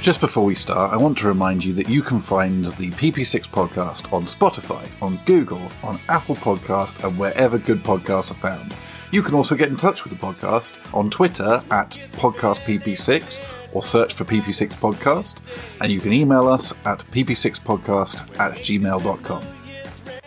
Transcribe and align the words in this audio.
Just 0.00 0.20
before 0.20 0.44
we 0.44 0.54
start, 0.54 0.92
I 0.92 0.96
want 0.96 1.18
to 1.18 1.26
remind 1.26 1.62
you 1.64 1.74
that 1.74 1.88
you 1.88 2.02
can 2.02 2.20
find 2.20 2.64
the 2.64 2.90
PP6 2.90 3.48
podcast 3.48 4.10
on 4.12 4.24
Spotify, 4.24 4.88
on 5.02 5.18
Google, 5.26 5.70
on 5.82 6.00
Apple 6.08 6.36
Podcast, 6.36 7.04
and 7.04 7.18
wherever 7.18 7.58
good 7.58 7.82
podcasts 7.82 8.30
are 8.30 8.34
found. 8.34 8.74
You 9.10 9.22
can 9.22 9.34
also 9.34 9.54
get 9.54 9.68
in 9.68 9.76
touch 9.76 10.04
with 10.04 10.12
the 10.12 10.18
podcast 10.18 10.78
on 10.94 11.10
Twitter 11.10 11.62
at 11.70 11.90
podcastpp6 12.12 13.44
or 13.72 13.82
search 13.82 14.14
for 14.14 14.24
PP6 14.24 14.74
Podcast, 14.74 15.38
and 15.80 15.90
you 15.92 16.00
can 16.00 16.12
email 16.12 16.46
us 16.46 16.72
at 16.86 17.00
pp6podcast 17.10 18.38
at 18.38 18.52
gmail.com. 18.58 19.44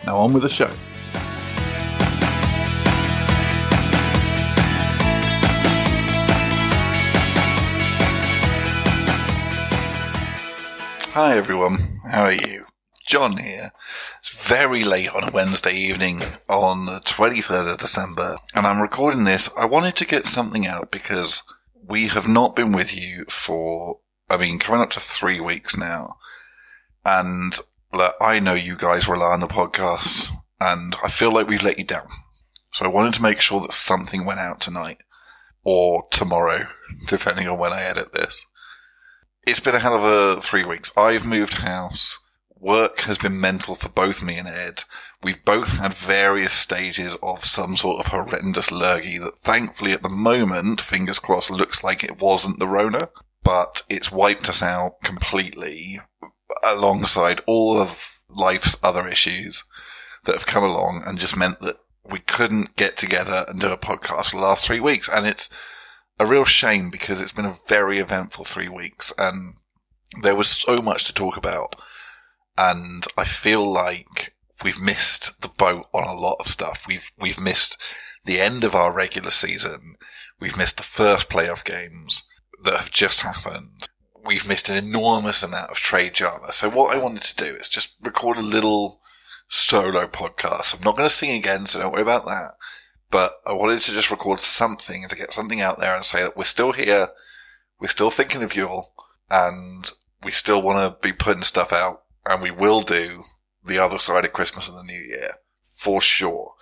Now 0.04 0.18
on 0.18 0.32
with 0.32 0.42
the 0.42 0.48
show. 0.48 0.70
Hi 11.14 11.36
everyone, 11.36 12.00
how 12.10 12.22
are 12.22 12.32
you? 12.32 12.64
John 13.06 13.36
here. 13.36 13.72
It's 14.20 14.30
very 14.30 14.82
late 14.82 15.14
on 15.14 15.28
a 15.28 15.30
Wednesday 15.30 15.74
evening 15.74 16.22
on 16.48 16.86
the 16.86 17.02
23rd 17.04 17.74
of 17.74 17.80
December, 17.80 18.38
and 18.54 18.66
I'm 18.66 18.80
recording 18.80 19.24
this. 19.24 19.50
I 19.54 19.66
wanted 19.66 19.94
to 19.96 20.06
get 20.06 20.24
something 20.24 20.66
out 20.66 20.90
because 20.90 21.42
we 21.86 22.08
have 22.08 22.26
not 22.26 22.56
been 22.56 22.72
with 22.72 22.96
you 22.96 23.26
for, 23.26 24.00
I 24.30 24.38
mean, 24.38 24.58
coming 24.58 24.80
up 24.80 24.88
to 24.92 25.00
three 25.00 25.38
weeks 25.38 25.76
now. 25.76 26.16
And 27.04 27.58
like, 27.92 28.14
I 28.18 28.40
know 28.40 28.54
you 28.54 28.74
guys 28.74 29.06
rely 29.06 29.34
on 29.34 29.40
the 29.40 29.48
podcast, 29.48 30.30
and 30.62 30.96
I 31.04 31.10
feel 31.10 31.30
like 31.30 31.46
we've 31.46 31.62
let 31.62 31.78
you 31.78 31.84
down. 31.84 32.08
So 32.72 32.86
I 32.86 32.88
wanted 32.88 33.12
to 33.12 33.22
make 33.22 33.42
sure 33.42 33.60
that 33.60 33.74
something 33.74 34.24
went 34.24 34.40
out 34.40 34.62
tonight 34.62 35.02
or 35.62 36.04
tomorrow, 36.10 36.68
depending 37.06 37.48
on 37.48 37.58
when 37.58 37.74
I 37.74 37.82
edit 37.82 38.14
this. 38.14 38.46
It's 39.44 39.58
been 39.58 39.74
a 39.74 39.80
hell 39.80 39.96
of 39.96 40.04
a 40.04 40.40
three 40.40 40.64
weeks. 40.64 40.92
I've 40.96 41.26
moved 41.26 41.54
house. 41.54 42.20
Work 42.60 43.00
has 43.00 43.18
been 43.18 43.40
mental 43.40 43.74
for 43.74 43.88
both 43.88 44.22
me 44.22 44.38
and 44.38 44.46
Ed. 44.46 44.84
We've 45.20 45.44
both 45.44 45.78
had 45.78 45.94
various 45.94 46.52
stages 46.52 47.16
of 47.24 47.44
some 47.44 47.76
sort 47.76 47.98
of 47.98 48.12
horrendous 48.12 48.70
lurgy 48.70 49.18
that 49.18 49.38
thankfully 49.40 49.90
at 49.90 50.02
the 50.02 50.08
moment, 50.08 50.80
fingers 50.80 51.18
crossed, 51.18 51.50
looks 51.50 51.82
like 51.82 52.04
it 52.04 52.22
wasn't 52.22 52.60
the 52.60 52.68
Rona, 52.68 53.08
but 53.42 53.82
it's 53.88 54.12
wiped 54.12 54.48
us 54.48 54.62
out 54.62 55.00
completely 55.02 55.98
alongside 56.64 57.40
all 57.44 57.80
of 57.80 58.20
life's 58.28 58.76
other 58.80 59.08
issues 59.08 59.64
that 60.22 60.36
have 60.36 60.46
come 60.46 60.62
along 60.62 61.02
and 61.04 61.18
just 61.18 61.36
meant 61.36 61.58
that 61.60 61.78
we 62.08 62.20
couldn't 62.20 62.76
get 62.76 62.96
together 62.96 63.44
and 63.48 63.60
do 63.60 63.72
a 63.72 63.76
podcast 63.76 64.30
for 64.30 64.36
the 64.36 64.42
last 64.42 64.64
three 64.64 64.78
weeks. 64.78 65.08
And 65.08 65.26
it's, 65.26 65.48
a 66.18 66.26
real 66.26 66.44
shame 66.44 66.90
because 66.90 67.20
it's 67.20 67.32
been 67.32 67.46
a 67.46 67.56
very 67.68 67.98
eventful 67.98 68.44
three 68.44 68.68
weeks 68.68 69.12
and 69.18 69.54
there 70.20 70.36
was 70.36 70.48
so 70.48 70.78
much 70.78 71.04
to 71.04 71.14
talk 71.14 71.36
about. 71.36 71.74
And 72.56 73.04
I 73.16 73.24
feel 73.24 73.64
like 73.64 74.34
we've 74.62 74.80
missed 74.80 75.40
the 75.40 75.48
boat 75.48 75.86
on 75.92 76.04
a 76.04 76.14
lot 76.14 76.36
of 76.38 76.48
stuff. 76.48 76.84
We've, 76.86 77.10
we've 77.18 77.40
missed 77.40 77.76
the 78.24 78.40
end 78.40 78.62
of 78.62 78.74
our 78.74 78.92
regular 78.92 79.30
season. 79.30 79.94
We've 80.38 80.56
missed 80.56 80.76
the 80.76 80.82
first 80.82 81.28
playoff 81.28 81.64
games 81.64 82.22
that 82.62 82.76
have 82.76 82.90
just 82.90 83.20
happened. 83.20 83.88
We've 84.24 84.46
missed 84.46 84.68
an 84.68 84.76
enormous 84.76 85.42
amount 85.42 85.70
of 85.70 85.78
trade 85.78 86.12
drama. 86.12 86.52
So 86.52 86.68
what 86.68 86.94
I 86.94 87.02
wanted 87.02 87.22
to 87.22 87.44
do 87.44 87.56
is 87.56 87.68
just 87.68 87.96
record 88.02 88.36
a 88.36 88.42
little 88.42 89.00
solo 89.48 90.06
podcast. 90.06 90.76
I'm 90.76 90.84
not 90.84 90.96
going 90.96 91.08
to 91.08 91.14
sing 91.14 91.30
again, 91.30 91.66
so 91.66 91.80
don't 91.80 91.92
worry 91.92 92.02
about 92.02 92.26
that 92.26 92.52
but 93.12 93.40
I 93.46 93.52
wanted 93.52 93.80
to 93.80 93.92
just 93.92 94.10
record 94.10 94.40
something 94.40 95.06
to 95.06 95.14
get 95.14 95.32
something 95.32 95.60
out 95.60 95.78
there 95.78 95.94
and 95.94 96.04
say 96.04 96.22
that 96.22 96.36
we're 96.36 96.44
still 96.44 96.72
here, 96.72 97.10
we're 97.78 97.88
still 97.88 98.10
thinking 98.10 98.42
of 98.42 98.56
you 98.56 98.66
all, 98.66 98.94
and 99.30 99.92
we 100.24 100.32
still 100.32 100.62
want 100.62 100.78
to 100.78 101.06
be 101.06 101.12
putting 101.12 101.42
stuff 101.42 101.72
out, 101.72 102.02
and 102.26 102.42
we 102.42 102.50
will 102.50 102.80
do 102.80 103.22
the 103.64 103.78
other 103.78 103.98
side 103.98 104.24
of 104.24 104.32
Christmas 104.32 104.68
and 104.68 104.76
the 104.76 104.82
New 104.82 105.00
Year 105.00 105.34
for 105.62 106.00
sure. 106.00 106.54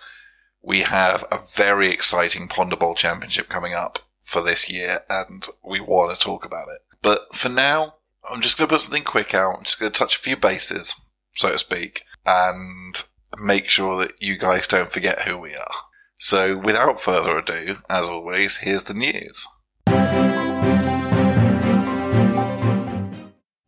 We 0.61 0.81
have 0.81 1.25
a 1.31 1.39
very 1.55 1.89
exciting 1.89 2.47
Ponder 2.47 2.75
Bowl 2.75 2.95
Championship 2.95 3.49
coming 3.49 3.73
up 3.73 3.99
for 4.21 4.41
this 4.41 4.69
year, 4.69 4.99
and 5.09 5.47
we 5.63 5.79
want 5.79 6.15
to 6.15 6.21
talk 6.21 6.45
about 6.45 6.67
it. 6.67 6.81
But 7.01 7.33
for 7.33 7.49
now, 7.49 7.95
I'm 8.29 8.41
just 8.41 8.57
going 8.57 8.67
to 8.67 8.73
put 8.73 8.81
something 8.81 9.03
quick 9.03 9.33
out. 9.33 9.55
I'm 9.57 9.63
just 9.63 9.79
going 9.79 9.91
to 9.91 9.97
touch 9.97 10.17
a 10.17 10.21
few 10.21 10.35
bases, 10.35 10.95
so 11.33 11.51
to 11.51 11.57
speak, 11.57 12.03
and 12.25 13.03
make 13.41 13.67
sure 13.67 13.97
that 13.97 14.21
you 14.21 14.37
guys 14.37 14.67
don't 14.67 14.91
forget 14.91 15.21
who 15.21 15.37
we 15.37 15.55
are. 15.55 15.75
So, 16.23 16.55
without 16.55 17.01
further 17.01 17.39
ado, 17.39 17.77
as 17.89 18.07
always, 18.07 18.57
here's 18.57 18.83
the 18.83 18.93
news. 18.93 19.47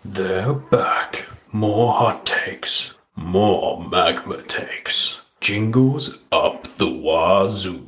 They're 0.05 0.53
back. 0.53 1.25
More 1.51 1.91
hot 1.91 2.27
takes. 2.27 2.93
More 3.15 3.83
magma 3.89 4.43
takes. 4.43 5.25
Jingles 5.41 6.19
up 6.31 6.65
the 6.77 6.91
wazoo. 6.91 7.87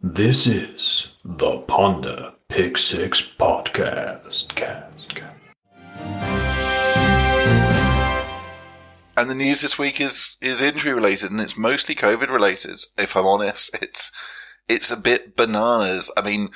This 0.00 0.46
is 0.46 1.08
the 1.24 1.58
Ponder 1.66 2.34
Pick 2.48 2.78
Six 2.78 3.20
Podcast. 3.20 4.54
Cast, 4.54 5.12
cast. 5.16 5.33
And 9.16 9.30
the 9.30 9.34
news 9.34 9.60
this 9.60 9.78
week 9.78 10.00
is 10.00 10.36
is 10.40 10.60
injury 10.60 10.92
related, 10.92 11.30
and 11.30 11.40
it's 11.40 11.56
mostly 11.56 11.94
COVID 11.94 12.28
related. 12.30 12.80
If 12.98 13.16
I'm 13.16 13.26
honest, 13.26 13.76
it's 13.82 14.10
it's 14.68 14.90
a 14.90 14.96
bit 14.96 15.36
bananas. 15.36 16.10
I 16.16 16.22
mean, 16.22 16.50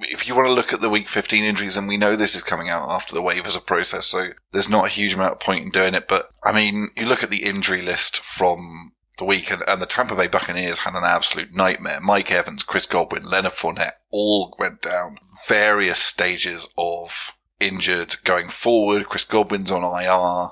if 0.00 0.28
you 0.28 0.34
want 0.34 0.46
to 0.46 0.52
look 0.52 0.72
at 0.72 0.80
the 0.80 0.90
week 0.90 1.08
15 1.08 1.42
injuries, 1.42 1.76
and 1.76 1.88
we 1.88 1.96
know 1.96 2.16
this 2.16 2.36
is 2.36 2.42
coming 2.42 2.68
out 2.68 2.88
after 2.88 3.14
the 3.14 3.22
waivers 3.22 3.56
are 3.56 3.60
processed, 3.60 4.10
so 4.10 4.30
there's 4.52 4.68
not 4.68 4.86
a 4.86 4.90
huge 4.90 5.14
amount 5.14 5.32
of 5.32 5.40
point 5.40 5.64
in 5.64 5.70
doing 5.70 5.94
it. 5.94 6.06
But 6.08 6.28
I 6.44 6.52
mean, 6.52 6.88
you 6.96 7.06
look 7.06 7.22
at 7.22 7.30
the 7.30 7.44
injury 7.44 7.82
list 7.82 8.18
from 8.18 8.92
the 9.18 9.24
week, 9.24 9.50
and, 9.50 9.62
and 9.66 9.80
the 9.80 9.86
Tampa 9.86 10.14
Bay 10.14 10.28
Buccaneers 10.28 10.80
had 10.80 10.94
an 10.94 11.04
absolute 11.04 11.54
nightmare. 11.54 12.00
Mike 12.00 12.30
Evans, 12.30 12.62
Chris 12.62 12.86
Godwin, 12.86 13.24
Leonard 13.24 13.52
Fournette 13.52 13.98
all 14.10 14.54
went 14.58 14.82
down. 14.82 15.18
Various 15.48 15.98
stages 15.98 16.68
of 16.76 17.32
injured 17.58 18.16
going 18.24 18.48
forward. 18.48 19.08
Chris 19.08 19.24
Godwin's 19.24 19.70
on 19.70 19.82
IR. 19.82 20.50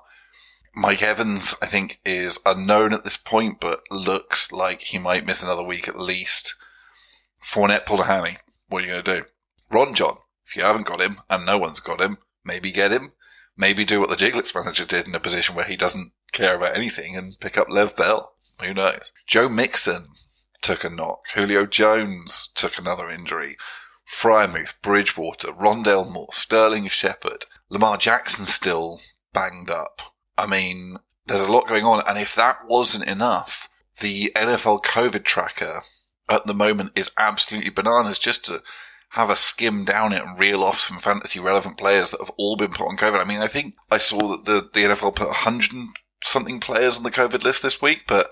Mike 0.77 1.03
Evans, 1.03 1.55
I 1.63 1.67
think, 1.67 2.01
is 2.05 2.41
unknown 2.45 2.93
at 2.93 3.05
this 3.05 3.17
point, 3.17 3.61
but 3.61 3.83
looks 3.91 4.51
like 4.51 4.81
he 4.83 4.99
might 4.99 5.27
miss 5.27 5.43
another 5.43 5.63
week 5.63 5.87
at 5.87 5.99
least. 5.99 6.55
Fournette 7.43 7.87
pulled 7.87 8.01
a 8.01 8.05
hammy. 8.05 8.39
What 8.69 8.83
are 8.83 8.87
you 8.87 8.93
going 8.93 9.05
to 9.05 9.21
do? 9.21 9.27
Ron 9.71 9.95
John, 9.95 10.17
if 10.45 10.57
you 10.57 10.63
haven't 10.63 10.87
got 10.87 11.01
him 11.01 11.19
and 11.31 11.47
no 11.47 11.59
one's 11.59 11.81
got 11.81 12.01
him, 12.01 12.19
maybe 12.45 12.73
get 12.73 12.93
him. 12.93 13.13
Maybe 13.57 13.85
do 13.85 14.01
what 14.01 14.11
the 14.11 14.17
Jiglets 14.17 14.55
manager 14.55 14.85
did 14.85 15.07
in 15.07 15.15
a 15.15 15.21
position 15.21 15.55
where 15.55 15.65
he 15.65 15.77
doesn't 15.77 16.13
care 16.33 16.57
about 16.57 16.77
anything 16.77 17.17
and 17.17 17.39
pick 17.41 17.57
up 17.57 17.71
Lev 17.71 17.97
Bell. 17.97 18.35
Who 18.61 18.75
knows? 18.75 19.13
Joe 19.27 19.49
Mixon 19.49 20.09
took 20.61 20.83
a 20.83 20.91
knock. 20.91 21.21
Julio 21.35 21.67
Jones 21.67 22.49
took 22.55 22.79
another 22.79 23.09
injury. 23.09 23.57
Freiermuth, 24.09 24.75
Bridgewater, 24.83 25.53
Rondale 25.53 26.11
Moore, 26.11 26.33
Sterling 26.33 26.89
Shepard, 26.89 27.47
Lamar 27.69 27.97
Jackson 27.97 28.45
still 28.45 29.01
banged 29.33 29.71
up. 29.71 30.03
I 30.37 30.47
mean, 30.47 30.99
there's 31.27 31.43
a 31.43 31.51
lot 31.51 31.69
going 31.69 31.85
on. 31.85 32.03
And 32.07 32.19
if 32.19 32.35
that 32.35 32.67
wasn't 32.69 33.09
enough, 33.09 33.69
the 34.01 34.31
NFL 34.35 34.83
COVID 34.83 35.25
tracker 35.25 35.81
at 36.29 36.47
the 36.47 36.55
moment 36.55 36.93
is 36.95 37.11
absolutely 37.19 37.71
bananas 37.71 38.19
just 38.19 38.45
to 38.47 38.63
have 39.11 39.31
a 39.31 39.37
skim 39.37 39.85
down 39.85 40.13
it 40.13 40.25
and 40.25 40.39
reel 40.39 40.63
off 40.63 40.81
some 40.81 40.99
fantasy 40.99 41.39
relevant 41.39 41.79
players 41.79 42.11
that 42.11 42.21
have 42.21 42.33
all 42.37 42.57
been 42.57 42.73
put 42.73 42.89
on 42.89 42.97
COVID. 42.97 43.21
I 43.21 43.25
mean, 43.25 43.41
I 43.41 43.47
think 43.47 43.75
I 43.91 43.99
saw 43.99 44.29
that 44.29 44.45
the, 44.45 44.69
the 44.73 44.89
NFL 44.89 45.15
put 45.15 45.29
100 45.29 45.71
something 46.25 46.59
players 46.59 46.97
on 46.97 47.05
the 47.05 47.11
COVID 47.11 47.45
list 47.45 47.63
this 47.63 47.81
week, 47.81 48.05
but 48.09 48.31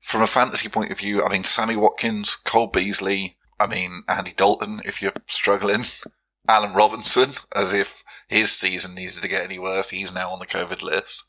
from 0.00 0.22
a 0.22 0.26
fantasy 0.26 0.68
point 0.68 0.90
of 0.90 0.98
view, 0.98 1.22
I 1.22 1.28
mean, 1.28 1.44
Sammy 1.44 1.76
Watkins, 1.76 2.36
Cole 2.36 2.66
Beasley, 2.66 3.36
I 3.60 3.66
mean, 3.66 4.02
Andy 4.08 4.32
Dalton, 4.36 4.80
if 4.84 5.00
you're 5.00 5.12
struggling, 5.26 5.84
Allen 6.48 6.74
Robinson, 6.74 7.30
as 7.54 7.72
if 7.72 8.04
his 8.28 8.52
season 8.52 8.94
needed 8.94 9.22
to 9.22 9.28
get 9.28 9.44
any 9.44 9.58
worse. 9.58 9.90
He's 9.90 10.14
now 10.14 10.30
on 10.30 10.38
the 10.38 10.46
COVID 10.46 10.82
list. 10.82 11.24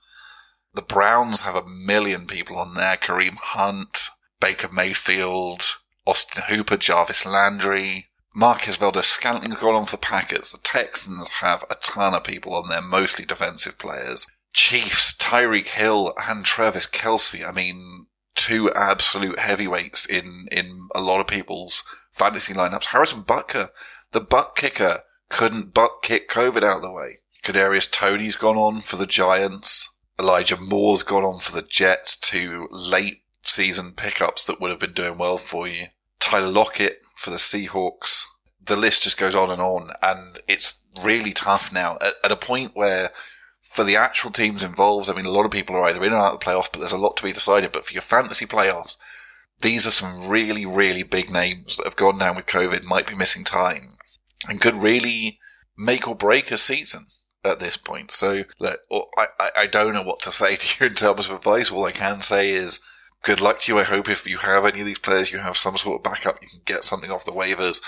The 0.77 0.83
Browns 0.83 1.39
have 1.39 1.56
a 1.56 1.68
million 1.68 2.27
people 2.27 2.56
on 2.59 2.75
there. 2.75 2.97
Kareem 2.97 3.38
Hunt, 3.38 4.09
Baker 4.39 4.69
Mayfield, 4.71 5.63
Austin 6.06 6.44
Hooper, 6.50 6.77
Jarvis 6.77 7.25
Landry, 7.25 8.09
Marquez 8.35 8.75
Valdes-Scantling's 8.75 9.59
gone 9.59 9.74
on 9.74 9.85
for 9.88 9.94
the 9.94 9.97
Packers. 9.97 10.51
The 10.51 10.59
Texans 10.59 11.29
have 11.41 11.65
a 11.71 11.75
ton 11.81 12.13
of 12.13 12.24
people 12.24 12.53
on 12.53 12.69
there, 12.69 12.83
mostly 12.83 13.25
defensive 13.25 13.79
players. 13.79 14.27
Chiefs, 14.53 15.15
Tyreek 15.15 15.65
Hill 15.65 16.13
and 16.29 16.45
Travis 16.45 16.85
Kelce. 16.85 17.44
I 17.44 17.51
mean, 17.51 18.06
two 18.35 18.69
absolute 18.75 19.39
heavyweights 19.39 20.06
in, 20.06 20.45
in 20.51 20.89
a 20.94 21.01
lot 21.01 21.21
of 21.21 21.25
people's 21.25 21.83
fantasy 22.12 22.53
lineups. 22.53 22.85
Harrison 22.85 23.24
Butker, 23.24 23.69
the 24.12 24.21
butt 24.21 24.56
kicker, 24.56 25.00
couldn't 25.29 25.74
butt 25.74 26.03
kick 26.03 26.29
COVID 26.29 26.62
out 26.62 26.75
of 26.75 26.81
the 26.83 26.91
way. 26.91 27.18
Kadarius 27.44 27.91
Toney's 27.91 28.35
gone 28.35 28.57
on 28.57 28.81
for 28.81 28.97
the 28.97 29.07
Giants. 29.07 29.89
Elijah 30.19 30.58
Moore's 30.58 31.04
gone 31.04 31.24
on 31.24 31.40
for 31.40 31.52
the 31.52 31.62
Jets 31.62 32.16
to 32.18 32.68
late 32.72 33.22
season 33.44 33.94
pickups 33.94 34.46
that 34.46 34.60
would 34.60 34.72
have 34.72 34.80
been 34.80 34.94
doing 34.94 35.18
well 35.18 35.38
for 35.38 35.68
you. 35.68 35.88
Tyler 36.19 36.52
Lockett 36.52 37.02
for 37.16 37.30
the 37.30 37.38
Seahawks. 37.38 38.24
The 38.64 38.75
list 38.75 39.04
just 39.04 39.18
goes 39.18 39.36
on 39.36 39.50
and 39.50 39.62
on, 39.62 39.92
and 40.02 40.40
it's 40.48 40.81
really 41.04 41.31
tough 41.31 41.72
now 41.72 41.98
at, 42.02 42.14
at 42.24 42.31
a 42.31 42.36
point 42.36 42.72
where 42.75 43.12
for 43.62 43.84
the 43.84 43.96
actual 43.96 44.31
teams 44.31 44.64
involved, 44.64 45.10
I 45.10 45.14
mean, 45.14 45.25
a 45.25 45.31
lot 45.31 45.46
of 45.46 45.52
people 45.52 45.75
are 45.75 45.84
either 45.84 46.04
in 46.04 46.14
or 46.14 46.18
out 46.18 46.34
of 46.34 46.40
the 46.40 46.46
playoffs, 46.46 46.70
but 46.72 46.80
there's 46.80 46.92
a 46.92 46.98
lot 46.98 47.16
to 47.18 47.24
be 47.24 47.31
decided. 47.31 47.72
But 47.72 47.86
for 47.86 47.94
your 47.94 48.02
fantasy 48.02 48.46
playoffs, 48.46 48.98
these 49.62 49.86
are 49.86 49.92
some 49.92 50.28
really, 50.28 50.66
really 50.66 51.04
big 51.04 51.30
names 51.30 51.78
that 51.78 51.86
have 51.86 51.96
gone 51.96 52.18
down 52.18 52.36
with 52.36 52.46
COVID, 52.48 52.84
might 52.84 53.08
be 53.08 53.16
missing 53.16 53.44
time, 53.44 53.98
and 54.50 54.60
could 54.60 54.75
really 54.75 55.40
make 55.78 56.08
or 56.08 56.16
break 56.16 56.50
a 56.50 56.58
season 56.58 57.06
at 57.48 57.60
this 57.60 57.78
point. 57.78 58.12
So, 58.12 58.44
look, 58.60 58.80
I, 59.18 59.50
I 59.58 59.68
don't 59.68 59.94
know 59.94 60.04
what 60.04 60.22
to 60.22 60.32
say 60.32 60.56
to 60.58 60.84
you 60.84 60.90
in 60.90 60.96
terms 60.96 61.28
of 61.28 61.36
advice. 61.36 61.72
All 61.72 61.86
I 61.86 61.92
can 61.92 62.22
say 62.22 62.50
is 62.50 62.80
good 63.24 63.42
luck 63.42 63.60
to 63.62 63.74
you. 63.74 63.80
I 63.80 63.84
hope 63.84 64.10
if 64.10 64.28
you 64.28 64.38
have 64.38 64.66
any 64.66 64.82
of 64.82 64.86
these 64.86 65.00
players, 65.00 65.32
you 65.32 65.40
have 65.40 65.58
some 65.58 65.78
sort 65.78 66.00
of 66.00 66.04
backup. 66.04 66.42
You 66.42 66.50
can 66.50 66.62
get 66.66 66.84
something 66.84 67.12
off 67.12 67.26
the 67.26 67.32
waivers. 67.32 67.82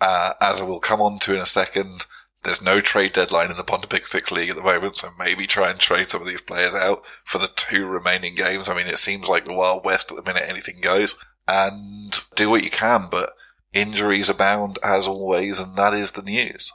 Uh, 0.00 0.32
as 0.40 0.60
I 0.60 0.64
will 0.64 0.80
come 0.80 1.00
on 1.00 1.18
to 1.20 1.34
in 1.34 1.40
a 1.40 1.46
second, 1.46 2.06
there's 2.44 2.62
no 2.62 2.80
trade 2.80 3.12
deadline 3.12 3.50
in 3.50 3.56
the 3.56 3.64
Ponder 3.64 3.88
Pick 3.88 4.06
Six 4.06 4.30
League 4.30 4.48
at 4.48 4.56
the 4.56 4.62
moment, 4.62 4.96
so 4.96 5.10
maybe 5.18 5.46
try 5.46 5.70
and 5.70 5.80
trade 5.80 6.08
some 6.08 6.22
of 6.22 6.28
these 6.28 6.40
players 6.40 6.74
out 6.74 7.02
for 7.24 7.38
the 7.38 7.50
two 7.56 7.84
remaining 7.86 8.34
games. 8.34 8.68
I 8.68 8.76
mean, 8.76 8.86
it 8.86 8.98
seems 8.98 9.28
like 9.28 9.44
the 9.44 9.54
Wild 9.54 9.84
West 9.84 10.10
at 10.10 10.16
the 10.16 10.22
minute, 10.22 10.48
anything 10.48 10.80
goes. 10.80 11.16
And 11.48 12.12
do 12.36 12.48
what 12.48 12.62
you 12.62 12.70
can, 12.70 13.08
but 13.10 13.30
injuries 13.72 14.28
abound 14.28 14.78
as 14.84 15.08
always, 15.08 15.58
and 15.58 15.76
that 15.76 15.94
is 15.94 16.12
the 16.12 16.22
news. 16.22 16.72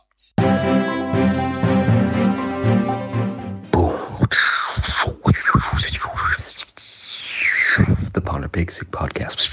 Ponder 8.23 8.47
Pick 8.47 8.71
Six 8.71 8.89
Podcast. 8.89 9.51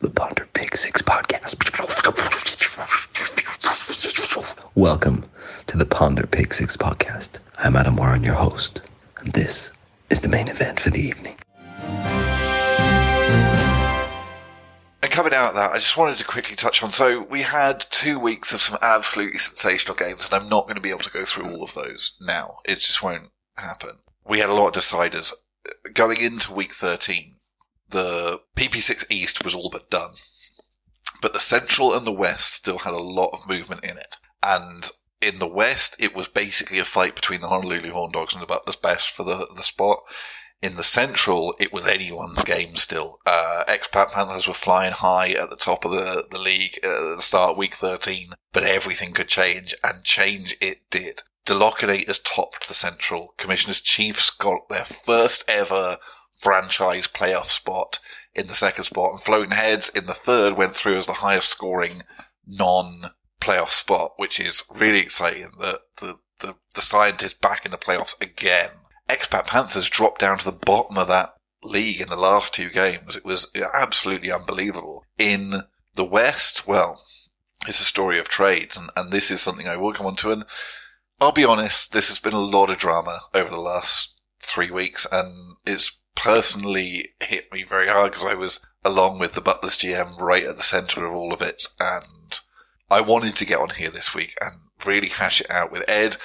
The 0.00 0.10
Ponder 0.10 0.46
Pick 0.52 0.76
Six 0.76 1.00
Podcast. 1.00 1.54
Welcome 4.74 5.24
to 5.66 5.78
the 5.78 5.86
Ponder 5.86 6.26
Pick 6.26 6.52
Six 6.52 6.76
Podcast. 6.76 7.38
I'm 7.56 7.76
Adam 7.76 7.96
Warren, 7.96 8.22
your 8.22 8.34
host, 8.34 8.82
and 9.18 9.32
this 9.32 9.72
is 10.10 10.20
the 10.20 10.28
main 10.28 10.48
event 10.48 10.78
for 10.78 10.90
the 10.90 11.00
evening. 11.00 11.36
And 15.02 15.10
coming 15.10 15.32
out 15.32 15.48
of 15.48 15.54
that, 15.54 15.70
I 15.72 15.76
just 15.76 15.96
wanted 15.96 16.18
to 16.18 16.26
quickly 16.26 16.56
touch 16.56 16.82
on. 16.82 16.90
So 16.90 17.22
we 17.22 17.40
had 17.40 17.86
two 17.90 18.18
weeks 18.18 18.52
of 18.52 18.60
some 18.60 18.76
absolutely 18.82 19.38
sensational 19.38 19.96
games, 19.96 20.26
and 20.26 20.34
I'm 20.34 20.50
not 20.50 20.64
going 20.64 20.76
to 20.76 20.82
be 20.82 20.90
able 20.90 21.00
to 21.00 21.10
go 21.10 21.24
through 21.24 21.46
all 21.46 21.64
of 21.64 21.72
those 21.72 22.18
now. 22.20 22.58
It 22.66 22.80
just 22.80 23.02
won't 23.02 23.30
happen. 23.56 24.00
We 24.26 24.40
had 24.40 24.50
a 24.50 24.54
lot 24.54 24.76
of 24.76 24.82
deciders 24.82 25.32
going 25.92 26.20
into 26.20 26.52
week 26.52 26.72
13. 26.72 27.36
The 27.88 28.40
PP6 28.56 29.06
East 29.10 29.44
was 29.44 29.54
all 29.54 29.70
but 29.70 29.90
done, 29.90 30.12
but 31.20 31.32
the 31.32 31.40
Central 31.40 31.94
and 31.94 32.06
the 32.06 32.12
West 32.12 32.52
still 32.52 32.78
had 32.78 32.94
a 32.94 32.98
lot 32.98 33.30
of 33.32 33.48
movement 33.48 33.84
in 33.84 33.96
it. 33.98 34.16
And 34.42 34.90
in 35.20 35.38
the 35.38 35.48
West, 35.48 35.96
it 36.02 36.14
was 36.14 36.28
basically 36.28 36.78
a 36.78 36.84
fight 36.84 37.14
between 37.14 37.40
the 37.40 37.48
Honolulu 37.48 37.90
Horn 37.90 38.12
Dogs 38.12 38.34
and 38.34 38.42
the 38.42 38.78
Best 38.82 39.10
for 39.10 39.22
the, 39.22 39.48
the 39.54 39.62
spot. 39.62 40.00
In 40.60 40.76
the 40.76 40.82
Central, 40.82 41.54
it 41.60 41.72
was 41.72 41.86
anyone's 41.86 42.42
game 42.42 42.76
still. 42.76 43.18
Uh, 43.26 43.64
Expat 43.68 44.12
Panthers 44.12 44.48
were 44.48 44.54
flying 44.54 44.92
high 44.92 45.30
at 45.30 45.50
the 45.50 45.56
top 45.56 45.84
of 45.84 45.90
the, 45.90 46.26
the 46.30 46.38
league 46.38 46.78
at 46.78 47.16
the 47.16 47.20
start 47.20 47.52
of 47.52 47.56
week 47.58 47.74
13, 47.74 48.30
but 48.52 48.62
everything 48.62 49.12
could 49.12 49.28
change, 49.28 49.74
and 49.84 50.04
change 50.04 50.56
it 50.60 50.90
did. 50.90 51.22
Delochinators 51.46 52.20
topped 52.24 52.68
the 52.68 52.74
Central. 52.74 53.34
Commissioners 53.36 53.80
Chiefs 53.80 54.30
got 54.30 54.68
their 54.68 54.84
first 54.84 55.44
ever 55.48 55.98
franchise 56.38 57.06
playoff 57.06 57.50
spot 57.50 57.98
in 58.34 58.46
the 58.46 58.54
second 58.54 58.84
spot, 58.84 59.12
and 59.12 59.20
Floating 59.20 59.52
Heads 59.52 59.88
in 59.88 60.06
the 60.06 60.14
third 60.14 60.56
went 60.56 60.74
through 60.74 60.96
as 60.96 61.06
the 61.06 61.14
highest 61.14 61.50
scoring 61.50 62.02
non 62.46 63.10
playoff 63.40 63.70
spot, 63.70 64.14
which 64.16 64.40
is 64.40 64.64
really 64.74 65.00
exciting 65.00 65.50
that 65.60 65.80
the, 66.00 66.18
the, 66.40 66.56
the 66.74 66.82
scientists 66.82 67.34
back 67.34 67.64
in 67.64 67.70
the 67.70 67.78
playoffs 67.78 68.20
again. 68.20 68.70
Expat 69.08 69.46
Panthers 69.46 69.90
dropped 69.90 70.20
down 70.20 70.38
to 70.38 70.44
the 70.44 70.52
bottom 70.52 70.96
of 70.96 71.08
that 71.08 71.34
league 71.62 72.00
in 72.00 72.08
the 72.08 72.16
last 72.16 72.54
two 72.54 72.70
games. 72.70 73.16
It 73.16 73.24
was 73.24 73.50
absolutely 73.74 74.32
unbelievable. 74.32 75.04
In 75.18 75.52
the 75.94 76.04
West, 76.04 76.66
well, 76.66 77.02
it's 77.66 77.80
a 77.80 77.84
story 77.84 78.18
of 78.18 78.28
trades, 78.28 78.76
and, 78.76 78.90
and 78.96 79.10
this 79.10 79.30
is 79.30 79.40
something 79.40 79.68
I 79.68 79.76
will 79.76 79.92
come 79.92 80.06
on 80.06 80.16
to. 80.16 80.32
And 80.32 80.44
I'll 81.20 81.32
be 81.32 81.44
honest, 81.44 81.92
this 81.92 82.08
has 82.08 82.18
been 82.18 82.32
a 82.32 82.40
lot 82.40 82.70
of 82.70 82.78
drama 82.78 83.20
over 83.32 83.50
the 83.50 83.60
last 83.60 84.20
three 84.42 84.70
weeks, 84.70 85.06
and 85.10 85.56
it's 85.64 85.98
personally 86.14 87.14
hit 87.20 87.52
me 87.52 87.62
very 87.62 87.88
hard 87.88 88.12
because 88.12 88.26
I 88.26 88.34
was 88.34 88.60
along 88.84 89.18
with 89.18 89.34
the 89.34 89.40
Butlers 89.40 89.76
GM 89.76 90.20
right 90.20 90.44
at 90.44 90.56
the 90.56 90.62
centre 90.62 91.04
of 91.04 91.12
all 91.12 91.32
of 91.32 91.40
it, 91.40 91.66
and 91.80 92.40
I 92.90 93.00
wanted 93.00 93.36
to 93.36 93.46
get 93.46 93.58
on 93.58 93.70
here 93.70 93.90
this 93.90 94.14
week 94.14 94.36
and 94.40 94.54
really 94.84 95.08
hash 95.08 95.40
it 95.40 95.50
out 95.50 95.72
with 95.72 95.88
Ed, 95.88 96.16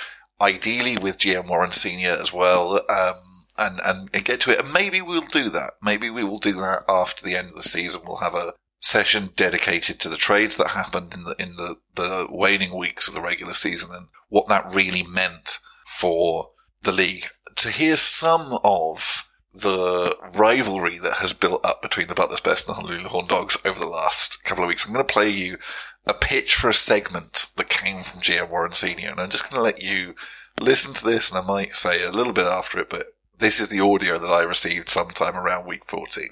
ideally 0.41 0.97
with 0.97 1.17
GM 1.17 1.47
Warren 1.47 1.71
Senior 1.71 2.11
as 2.11 2.33
well, 2.33 2.81
um, 2.89 3.15
and, 3.57 3.79
and 3.85 4.09
and 4.13 4.25
get 4.25 4.41
to 4.41 4.51
it. 4.51 4.61
And 4.61 4.73
maybe 4.73 5.01
we'll 5.01 5.21
do 5.21 5.49
that. 5.49 5.73
Maybe 5.81 6.09
we 6.09 6.23
will 6.23 6.39
do 6.39 6.53
that 6.53 6.83
after 6.89 7.23
the 7.25 7.35
end 7.35 7.49
of 7.49 7.55
the 7.55 7.63
season. 7.63 8.01
We'll 8.05 8.17
have 8.17 8.35
a 8.35 8.53
session 8.79 9.29
dedicated 9.35 9.99
to 9.99 10.09
the 10.09 10.17
trades 10.17 10.57
that 10.57 10.69
happened 10.69 11.13
in 11.13 11.23
the 11.23 11.35
in 11.39 11.55
the 11.55 11.75
the 11.95 12.27
waning 12.29 12.75
weeks 12.77 13.07
of 13.07 13.13
the 13.13 13.21
regular 13.21 13.53
season 13.53 13.91
and 13.93 14.07
what 14.29 14.47
that 14.47 14.73
really 14.73 15.03
meant 15.03 15.59
for 15.85 16.51
the 16.83 16.91
league. 16.91 17.25
To 17.55 17.69
hear 17.69 17.97
some 17.97 18.57
of 18.63 19.29
the 19.53 20.15
rivalry 20.33 20.97
that 20.99 21.15
has 21.15 21.33
built 21.33 21.65
up 21.65 21.81
between 21.81 22.07
the 22.07 22.15
Butler's 22.15 22.39
Best 22.39 22.67
and 22.67 22.75
the 22.75 22.81
Honolulu 22.81 23.09
Horn 23.09 23.27
Dogs 23.27 23.57
over 23.65 23.79
the 23.79 23.87
last 23.87 24.43
couple 24.43 24.63
of 24.63 24.67
weeks, 24.67 24.85
I'm 24.85 24.93
going 24.93 25.05
to 25.05 25.13
play 25.13 25.29
you 25.29 25.57
a 26.05 26.13
pitch 26.13 26.55
for 26.55 26.69
a 26.69 26.73
segment 26.73 27.49
that 27.57 27.69
came 27.69 28.03
from 28.03 28.21
GM 28.21 28.49
Warren 28.49 28.71
Senior, 28.71 29.09
and 29.09 29.19
I'm 29.19 29.29
just 29.29 29.49
going 29.49 29.55
to 29.55 29.63
let 29.63 29.83
you 29.83 30.15
listen 30.59 30.93
to 30.93 31.05
this, 31.05 31.29
and 31.29 31.39
I 31.39 31.45
might 31.45 31.75
say 31.75 32.03
a 32.03 32.11
little 32.11 32.33
bit 32.33 32.45
after 32.45 32.79
it, 32.79 32.89
but 32.89 33.15
this 33.39 33.59
is 33.59 33.69
the 33.69 33.79
audio 33.79 34.17
that 34.17 34.27
I 34.27 34.43
received 34.43 34.89
sometime 34.89 35.35
around 35.35 35.67
week 35.67 35.85
14. 35.85 36.29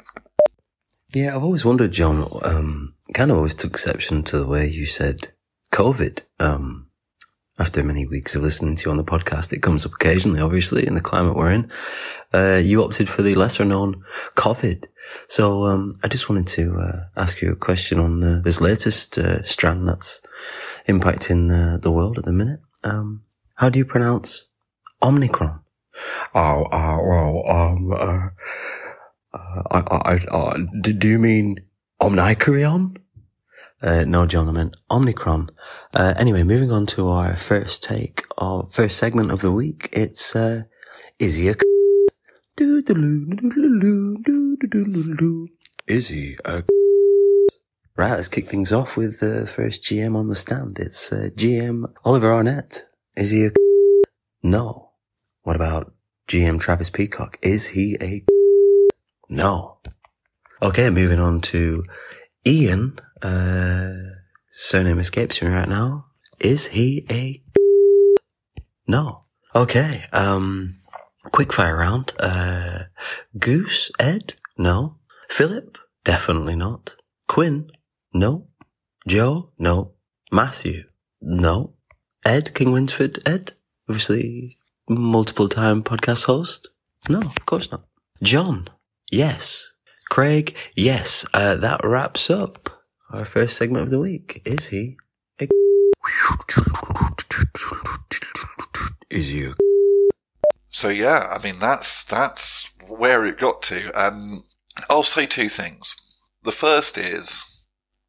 Yeah, 1.14 1.36
I've 1.36 1.44
always 1.44 1.64
wondered, 1.64 1.92
John, 1.92 2.28
um, 2.44 2.94
kind 3.14 3.32
of 3.32 3.38
always 3.38 3.56
took 3.56 3.72
exception 3.72 4.24
to 4.24 4.38
the 4.38 4.48
way 4.48 4.68
you 4.68 4.86
said 4.86 5.30
COVID. 5.72 6.24
Um, 6.40 6.90
after 7.60 7.82
many 7.82 8.06
weeks 8.06 8.36
of 8.36 8.44
listening 8.44 8.76
to 8.76 8.86
you 8.86 8.92
on 8.92 8.98
the 8.98 9.04
podcast, 9.04 9.54
it 9.54 9.64
comes 9.64 9.86
up 9.86 9.94
occasionally, 9.94 10.42
obviously, 10.42 10.86
in 10.86 10.94
the 10.96 11.02
climate 11.02 11.36
we're 11.36 11.52
in. 11.52 11.72
Uh, 12.34 12.62
you 12.62 12.84
opted 12.84 13.08
for 13.08 13.22
the 13.22 13.36
lesser 13.36 13.64
known 13.64 14.04
COVID. 14.36 14.86
So, 15.30 15.64
um, 15.64 15.96
I 16.04 16.10
just 16.10 16.30
wanted 16.30 16.48
to, 16.48 16.76
uh, 16.76 17.00
ask 17.16 17.42
you 17.42 17.52
a 17.54 17.56
question 17.56 18.00
on 18.00 18.24
uh, 18.24 18.42
this 18.44 18.60
latest, 18.60 19.18
uh, 19.18 19.42
strand 19.44 19.88
that's 19.88 20.22
impacting 20.88 21.50
uh, 21.50 21.78
the 21.78 21.92
world 21.92 22.18
at 22.18 22.26
the 22.26 22.34
minute. 22.34 22.60
Um, 22.84 23.24
how 23.56 23.70
do 23.70 23.80
you 23.80 23.86
pronounce 23.86 24.46
Omicron? 25.02 25.62
Oh, 26.36 26.66
uh, 26.66 26.98
well, 27.02 27.44
um, 27.48 27.92
uh, 27.92 28.30
I, 29.72 29.80
I, 29.90 30.20
I, 30.32 30.58
do 30.82 31.08
you 31.08 31.20
mean 31.20 31.60
Omnicron? 32.02 32.98
Uh, 33.82 34.04
no, 34.08 34.26
John, 34.26 34.50
I 34.50 34.52
meant 34.52 34.76
Omicron. 34.90 35.50
Uh, 35.94 36.14
anyway, 36.18 36.44
moving 36.44 36.72
on 36.72 36.88
to 36.88 37.10
our 37.10 37.36
first 37.36 37.84
take 37.84 38.26
of 38.38 38.74
first 38.74 38.98
segment 38.98 39.32
of 39.32 39.42
the 39.42 39.52
week. 39.52 39.90
It's, 39.92 40.36
uh, 40.36 40.64
is 41.20 41.38
he 41.38 41.50
a 41.50 41.56
is 45.88 46.08
he 46.10 46.36
a 46.44 46.64
Right, 47.96 48.12
let's 48.12 48.28
kick 48.28 48.48
things 48.48 48.72
off 48.72 48.96
with 48.96 49.20
the 49.20 49.48
first 49.48 49.82
GM 49.82 50.16
on 50.16 50.28
the 50.28 50.36
stand. 50.36 50.78
It's 50.78 51.12
uh, 51.12 51.30
GM 51.36 51.92
Oliver 52.06 52.32
Arnett. 52.32 52.86
Is 53.16 53.32
he 53.32 53.46
a 53.48 53.52
No. 54.44 54.92
What 55.42 55.56
about 55.56 55.94
GM 56.28 56.60
Travis 56.60 56.92
Peacock? 56.92 57.40
Is 57.42 57.66
he 57.66 57.98
a 58.00 58.24
No. 59.30 59.78
Okay, 60.62 60.90
moving 60.90 61.20
on 61.20 61.42
to 61.42 61.84
Ian 62.46 62.98
uh, 63.22 63.92
surname 64.52 65.00
escapes 65.00 65.42
me 65.42 65.50
right 65.50 65.68
now. 65.68 66.06
Is 66.40 66.68
he 66.68 67.06
a? 67.10 67.42
No. 68.90 69.20
Okay. 69.54 70.06
Um, 70.14 70.76
quick 71.34 71.52
fire 71.52 71.76
round. 71.76 72.14
Uh, 72.20 72.84
Goose, 73.38 73.92
Ed? 74.00 74.36
No. 74.58 74.96
Philip? 75.28 75.78
Definitely 76.06 76.56
not. 76.56 76.96
Quinn? 77.28 77.70
No. 78.14 78.48
Joe? 79.06 79.50
No. 79.60 79.92
Matthew? 80.32 80.86
No. 81.22 81.74
Ed, 82.24 82.54
King 82.56 82.72
Winsford? 82.72 83.20
Ed? 83.26 83.54
Obviously, 83.90 84.58
multiple 84.88 85.50
time 85.50 85.84
podcast 85.84 86.26
host? 86.26 86.70
No, 87.10 87.20
of 87.20 87.46
course 87.46 87.70
not. 87.72 87.84
John? 88.24 88.70
Yes. 89.12 89.72
Craig? 90.10 90.56
Yes. 90.76 91.26
Uh, 91.34 91.56
that 91.56 91.82
wraps 91.84 92.30
up 92.30 92.70
our 93.12 93.26
first 93.26 93.58
segment 93.58 93.84
of 93.84 93.90
the 93.90 94.00
week. 94.00 94.42
Is 94.46 94.68
he 94.68 94.98
a... 95.40 95.48
Is 99.10 99.30
he 99.30 99.46
a... 99.46 99.54
So 100.70 100.90
yeah, 100.90 101.34
I 101.36 101.42
mean 101.44 101.60
that's 101.60 102.04
that's 102.04 102.70
where 102.88 103.26
it 103.26 103.40
got 103.40 103.64
to. 103.64 103.92
Um, 104.00 104.44
I'll 104.90 105.02
say 105.04 105.26
two 105.26 105.50
things. 105.50 105.96
The 106.44 106.52
first 106.52 106.98
is 106.98 107.66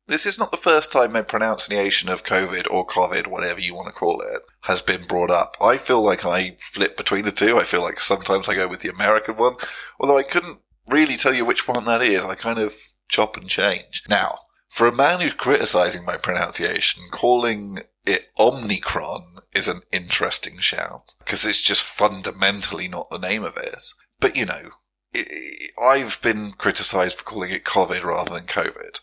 This 0.09 0.25
is 0.25 0.38
not 0.38 0.50
the 0.50 0.57
first 0.57 0.90
time 0.90 1.12
my 1.12 1.21
pronunciation 1.21 2.09
of 2.09 2.25
COVID 2.25 2.67
or 2.71 2.87
COVID, 2.87 3.26
whatever 3.26 3.61
you 3.61 3.75
want 3.75 3.88
to 3.88 3.93
call 3.93 4.23
it, 4.23 4.40
has 4.62 4.81
been 4.81 5.02
brought 5.02 5.31
up. 5.31 5.55
I 5.61 5.76
feel 5.76 6.02
like 6.02 6.25
I 6.25 6.57
flip 6.59 6.97
between 6.97 7.25
the 7.25 7.31
two. 7.31 7.59
I 7.59 7.64
feel 7.64 7.83
like 7.83 8.00
sometimes 8.00 8.49
I 8.49 8.55
go 8.55 8.67
with 8.67 8.81
the 8.81 8.88
American 8.88 9.37
one, 9.37 9.57
although 10.00 10.17
I 10.17 10.23
couldn't 10.23 10.61
really 10.90 11.16
tell 11.16 11.35
you 11.35 11.45
which 11.45 11.68
one 11.68 11.85
that 11.85 12.02
is. 12.02 12.25
I 12.25 12.35
kind 12.35 12.59
of 12.59 12.75
chop 13.09 13.37
and 13.37 13.49
change. 13.49 14.02
Now, 14.09 14.38
for 14.68 14.87
a 14.87 14.95
man 14.95 15.21
who's 15.21 15.33
criticizing 15.35 16.04
my 16.04 16.16
pronunciation, 16.16 17.02
calling 17.11 17.78
it 18.04 18.28
Omnicron 18.38 19.40
is 19.54 19.68
an 19.68 19.83
interesting 19.92 20.59
shout 20.59 21.14
because 21.18 21.45
it's 21.45 21.62
just 21.62 21.83
fundamentally 21.83 22.88
not 22.88 23.11
the 23.11 23.18
name 23.18 23.45
of 23.45 23.57
it. 23.57 23.92
But 24.21 24.37
you 24.37 24.47
know, 24.47 24.71
it, 25.12 25.73
I've 25.83 26.21
been 26.23 26.52
criticized 26.52 27.16
for 27.16 27.25
calling 27.25 27.50
it 27.50 27.64
COVID 27.64 28.04
rather 28.04 28.35
than 28.35 28.47
COVID. 28.47 29.00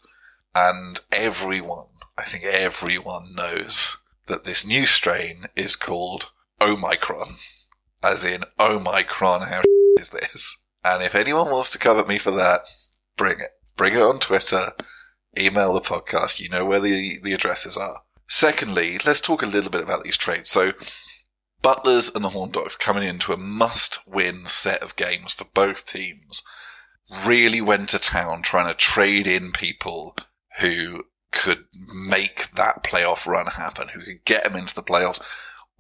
And 0.54 1.02
everyone, 1.12 1.88
I 2.18 2.24
think 2.24 2.46
everyone 2.46 3.36
knows 3.36 3.98
that 4.28 4.46
this 4.46 4.66
new 4.66 4.86
strain 4.86 5.46
is 5.56 5.76
called 5.76 6.32
Omicron. 6.62 7.36
As 8.02 8.24
in, 8.24 8.44
Omicron, 8.60 9.42
how 9.42 9.62
is 10.00 10.10
this? 10.10 10.58
And 10.86 11.02
if 11.02 11.16
anyone 11.16 11.50
wants 11.50 11.72
to 11.72 11.80
come 11.80 11.98
at 11.98 12.08
me 12.08 12.20
for 12.20 12.30
that, 12.32 12.68
bring 13.18 13.40
it. 13.40 13.50
Bring 13.76 13.96
it 13.96 14.02
on 14.02 14.20
Twitter, 14.20 14.68
email 15.38 15.74
the 15.74 15.82
podcast, 15.82 16.40
you 16.40 16.48
know 16.48 16.64
where 16.64 16.80
the, 16.80 17.18
the 17.24 17.34
addresses 17.34 17.76
are. 17.76 18.02
Secondly, 18.28 19.00
let's 19.06 19.20
talk 19.20 19.42
a 19.42 19.48
little 19.48 19.72
bit 19.72 19.84
about 19.84 20.04
these 20.04 20.16
trades. 20.16 20.52
So, 20.52 20.74
Butlers 21.62 22.14
and 22.14 22.24
the 22.24 22.30
Horn 22.30 22.52
Dogs 22.52 22.76
coming 22.76 23.04
into 23.04 23.34
a 23.34 23.38
must 23.38 24.00
win 24.08 24.46
set 24.46 24.84
of 24.84 24.96
games 24.96 25.34
for 25.34 25.46
both 25.56 25.88
teams 25.88 26.44
really 27.26 27.62
went 27.62 27.90
to 27.90 28.00
town 28.00 28.44
trying 28.44 28.68
to 28.68 28.74
trade 28.76 29.26
in 29.26 29.52
people 29.52 30.16
who 30.60 31.04
could 31.32 31.66
make 32.08 32.52
that 32.52 32.84
playoff 32.84 33.26
run 33.26 33.48
happen, 33.48 33.90
who 33.90 34.02
could 34.02 34.24
get 34.24 34.44
them 34.44 34.56
into 34.56 34.76
the 34.76 34.84
playoffs. 34.84 35.22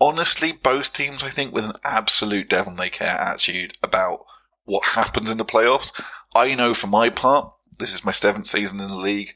Honestly, 0.01 0.51
both 0.51 0.91
teams, 0.91 1.23
I 1.23 1.29
think, 1.29 1.53
with 1.53 1.65
an 1.65 1.77
absolute 1.83 2.49
devil 2.49 2.73
may 2.73 2.89
care 2.89 3.15
attitude 3.19 3.77
about 3.83 4.25
what 4.65 4.85
happens 4.89 5.29
in 5.29 5.37
the 5.37 5.45
playoffs. 5.45 5.91
I 6.35 6.53
know 6.55 6.73
for 6.73 6.87
my 6.87 7.09
part, 7.09 7.51
this 7.79 7.93
is 7.93 8.05
my 8.05 8.11
seventh 8.11 8.47
season 8.47 8.79
in 8.79 8.87
the 8.87 8.95
league. 8.95 9.35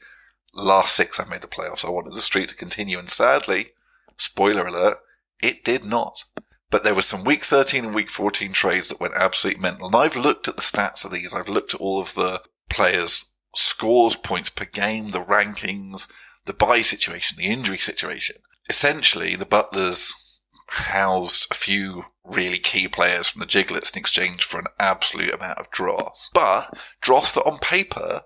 Last 0.52 0.94
six, 0.94 1.18
I've 1.18 1.30
made 1.30 1.42
the 1.42 1.48
playoffs. 1.48 1.84
I 1.84 1.90
wanted 1.90 2.14
the 2.14 2.22
streak 2.22 2.48
to 2.48 2.56
continue, 2.56 2.98
and 2.98 3.08
sadly, 3.08 3.70
spoiler 4.16 4.66
alert, 4.66 4.98
it 5.42 5.64
did 5.64 5.84
not. 5.84 6.24
But 6.70 6.84
there 6.84 6.94
were 6.94 7.02
some 7.02 7.24
week 7.24 7.42
13 7.42 7.84
and 7.84 7.94
week 7.94 8.10
14 8.10 8.52
trades 8.52 8.88
that 8.88 9.00
went 9.00 9.14
absolutely 9.16 9.60
mental. 9.60 9.86
And 9.86 9.96
I've 9.96 10.16
looked 10.16 10.46
at 10.46 10.56
the 10.56 10.62
stats 10.62 11.04
of 11.04 11.10
these. 11.10 11.34
I've 11.34 11.48
looked 11.48 11.74
at 11.74 11.80
all 11.80 12.00
of 12.00 12.14
the 12.14 12.42
players' 12.68 13.26
scores, 13.56 14.14
points 14.14 14.50
per 14.50 14.66
game, 14.66 15.08
the 15.08 15.24
rankings, 15.24 16.08
the 16.46 16.52
buy 16.52 16.82
situation, 16.82 17.38
the 17.38 17.46
injury 17.46 17.78
situation. 17.78 18.36
Essentially, 18.68 19.34
the 19.34 19.46
Butlers 19.46 20.29
housed 20.70 21.48
a 21.50 21.54
few 21.54 22.04
really 22.24 22.58
key 22.58 22.86
players 22.86 23.28
from 23.28 23.40
the 23.40 23.46
Jiglets 23.46 23.90
in 23.90 23.98
exchange 23.98 24.44
for 24.44 24.58
an 24.58 24.66
absolute 24.78 25.34
amount 25.34 25.58
of 25.58 25.70
dross. 25.70 26.30
But 26.32 26.72
dross 27.00 27.34
that 27.34 27.44
on 27.44 27.58
paper, 27.58 28.22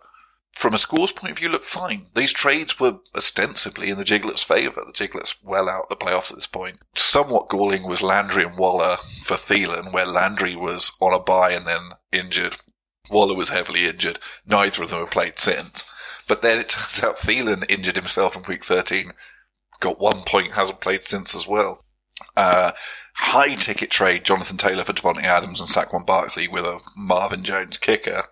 from 0.54 0.74
a 0.74 0.78
scores 0.78 1.12
point 1.12 1.32
of 1.32 1.38
view, 1.38 1.48
looked 1.48 1.64
fine. 1.64 2.06
These 2.14 2.32
trades 2.32 2.78
were 2.78 2.98
ostensibly 3.16 3.90
in 3.90 3.98
the 3.98 4.04
Jiglets' 4.04 4.44
favour. 4.44 4.82
The 4.86 4.92
Jiglets 4.92 5.42
well 5.42 5.68
out 5.68 5.88
the 5.88 5.96
playoffs 5.96 6.30
at 6.30 6.36
this 6.36 6.46
point. 6.46 6.78
Somewhat 6.94 7.48
galling 7.48 7.88
was 7.88 8.02
Landry 8.02 8.44
and 8.44 8.56
Waller 8.56 8.96
for 9.22 9.34
Thielen, 9.34 9.92
where 9.92 10.06
Landry 10.06 10.54
was 10.54 10.92
on 11.00 11.14
a 11.14 11.18
bye 11.18 11.52
and 11.52 11.66
then 11.66 11.92
injured. 12.12 12.56
Waller 13.10 13.34
was 13.34 13.48
heavily 13.48 13.86
injured. 13.86 14.18
Neither 14.46 14.82
of 14.82 14.90
them 14.90 15.00
have 15.00 15.10
played 15.10 15.38
since. 15.38 15.90
But 16.28 16.42
then 16.42 16.60
it 16.60 16.68
turns 16.68 17.02
out 17.02 17.18
Thielen 17.18 17.70
injured 17.70 17.96
himself 17.96 18.36
in 18.36 18.42
week 18.42 18.64
13. 18.64 19.12
Got 19.80 20.00
one 20.00 20.22
point, 20.26 20.52
hasn't 20.52 20.80
played 20.80 21.02
since 21.02 21.34
as 21.34 21.46
well. 21.46 21.83
Uh, 22.36 22.72
high 23.14 23.54
ticket 23.54 23.90
trade, 23.90 24.24
Jonathan 24.24 24.56
Taylor 24.56 24.84
for 24.84 24.92
Davante 24.92 25.22
Adams 25.22 25.60
and 25.60 25.68
Saquon 25.68 26.06
Barkley 26.06 26.48
with 26.48 26.64
a 26.64 26.80
Marvin 26.96 27.42
Jones 27.42 27.78
kicker. 27.78 28.24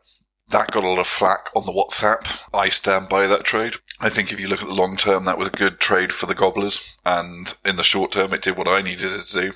That 0.51 0.71
got 0.71 0.85
a 0.85 0.89
lot 0.89 0.99
of 0.99 1.07
flack 1.07 1.49
on 1.57 1.65
the 1.65 1.73
WhatsApp. 1.73 2.47
I 2.53 2.69
stand 2.69 3.09
by 3.09 3.27
that 3.27 3.45
trade. 3.45 3.77
I 4.01 4.11
think 4.11 4.33
if 4.33 4.41
you 4.41 4.49
look 4.49 4.61
at 4.61 4.69
the 4.69 4.75
long 4.75 4.97
term, 4.97 5.25
that 5.25 5.39
was 5.39 5.49
a 5.49 5.53
good 5.53 5.81
trade 5.81 6.13
for 6.13 6.27
the 6.27 6.35
Gobblers. 6.35 6.99
And 7.07 7.55
in 7.65 7.77
the 7.77 7.85
short 7.85 8.13
term, 8.13 8.35
it 8.35 8.43
did 8.43 8.59
what 8.59 8.69
I 8.69 8.83
needed 8.83 9.13
it 9.13 9.27
to 9.29 9.41
do 9.41 9.53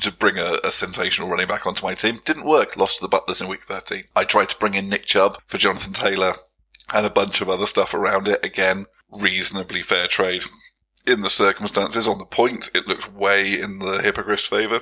to 0.00 0.12
bring 0.12 0.38
a, 0.38 0.56
a, 0.64 0.70
sensational 0.70 1.28
running 1.28 1.48
back 1.48 1.66
onto 1.66 1.84
my 1.84 1.94
team. 1.94 2.20
Didn't 2.24 2.46
work. 2.46 2.76
Lost 2.76 2.98
to 2.98 3.02
the 3.02 3.08
Butlers 3.08 3.40
in 3.40 3.48
week 3.48 3.62
13. 3.62 4.04
I 4.14 4.24
tried 4.24 4.48
to 4.50 4.56
bring 4.56 4.74
in 4.74 4.88
Nick 4.88 5.06
Chubb 5.06 5.38
for 5.46 5.58
Jonathan 5.58 5.92
Taylor 5.92 6.34
and 6.94 7.04
a 7.04 7.10
bunch 7.10 7.40
of 7.40 7.48
other 7.48 7.66
stuff 7.66 7.92
around 7.92 8.28
it. 8.28 8.44
Again, 8.44 8.86
reasonably 9.10 9.82
fair 9.82 10.06
trade 10.06 10.44
in 11.08 11.22
the 11.22 11.30
circumstances. 11.30 12.06
On 12.06 12.18
the 12.18 12.26
point, 12.26 12.70
it 12.74 12.86
looks 12.86 13.10
way 13.10 13.60
in 13.60 13.78
the 13.78 14.00
Hippogriff's 14.02 14.46
favour. 14.46 14.80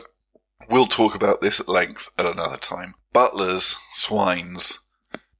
We'll 0.69 0.87
talk 0.87 1.15
about 1.15 1.41
this 1.41 1.61
at 1.61 1.69
length 1.69 2.09
at 2.19 2.27
another 2.27 2.57
time. 2.57 2.95
Butlers, 3.13 3.77
Swines, 3.95 4.79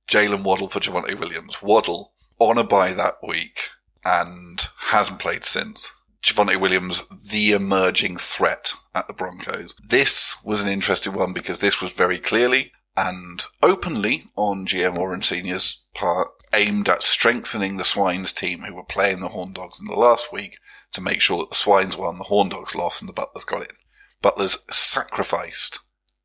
Jaylen 0.09 0.45
Waddle 0.45 0.69
for 0.69 0.81
Javonte 0.81 1.19
Williams. 1.19 1.61
Waddle 1.63 2.13
on 2.39 2.59
a 2.59 2.65
bye 2.65 2.93
that 2.93 3.15
week 3.27 3.69
and 4.05 4.69
hasn't 4.79 5.19
played 5.19 5.45
since. 5.45 5.93
Javonte 6.23 6.57
Williams, 6.57 7.03
the 7.31 7.53
emerging 7.53 8.17
threat 8.17 8.73
at 8.95 9.09
the 9.09 9.15
Broncos. 9.15 9.75
This 9.85 10.37
was 10.45 10.63
an 10.63 10.69
interesting 10.69 11.13
one 11.13 11.33
because 11.33 11.59
this 11.59 11.81
was 11.81 11.93
very 11.93 12.19
clearly 12.19 12.73
and 12.97 13.45
openly 13.63 14.25
on 14.37 14.67
GM 14.67 14.97
Warren 14.97 15.23
Sr.'s 15.23 15.85
part 15.95 16.29
aimed 16.53 16.89
at 16.89 17.03
strengthening 17.03 17.77
the 17.77 17.85
Swines 17.85 18.33
team 18.33 18.61
who 18.61 18.75
were 18.75 18.85
playing 18.85 19.21
the 19.21 19.29
Horn 19.29 19.53
Dogs 19.53 19.81
in 19.81 19.87
the 19.87 19.99
last 19.99 20.33
week 20.33 20.59
to 20.93 21.01
make 21.01 21.21
sure 21.21 21.39
that 21.39 21.51
the 21.51 21.57
Swines 21.57 21.97
won, 21.97 22.19
the 22.19 22.25
Horn 22.25 22.49
Dogs 22.49 22.75
lost, 22.75 23.03
and 23.03 23.09
the 23.09 23.13
Butlers 23.13 23.45
got 23.45 23.63
in. 23.63 23.77
Butlers 24.23 24.59
sacrificed 24.71 25.81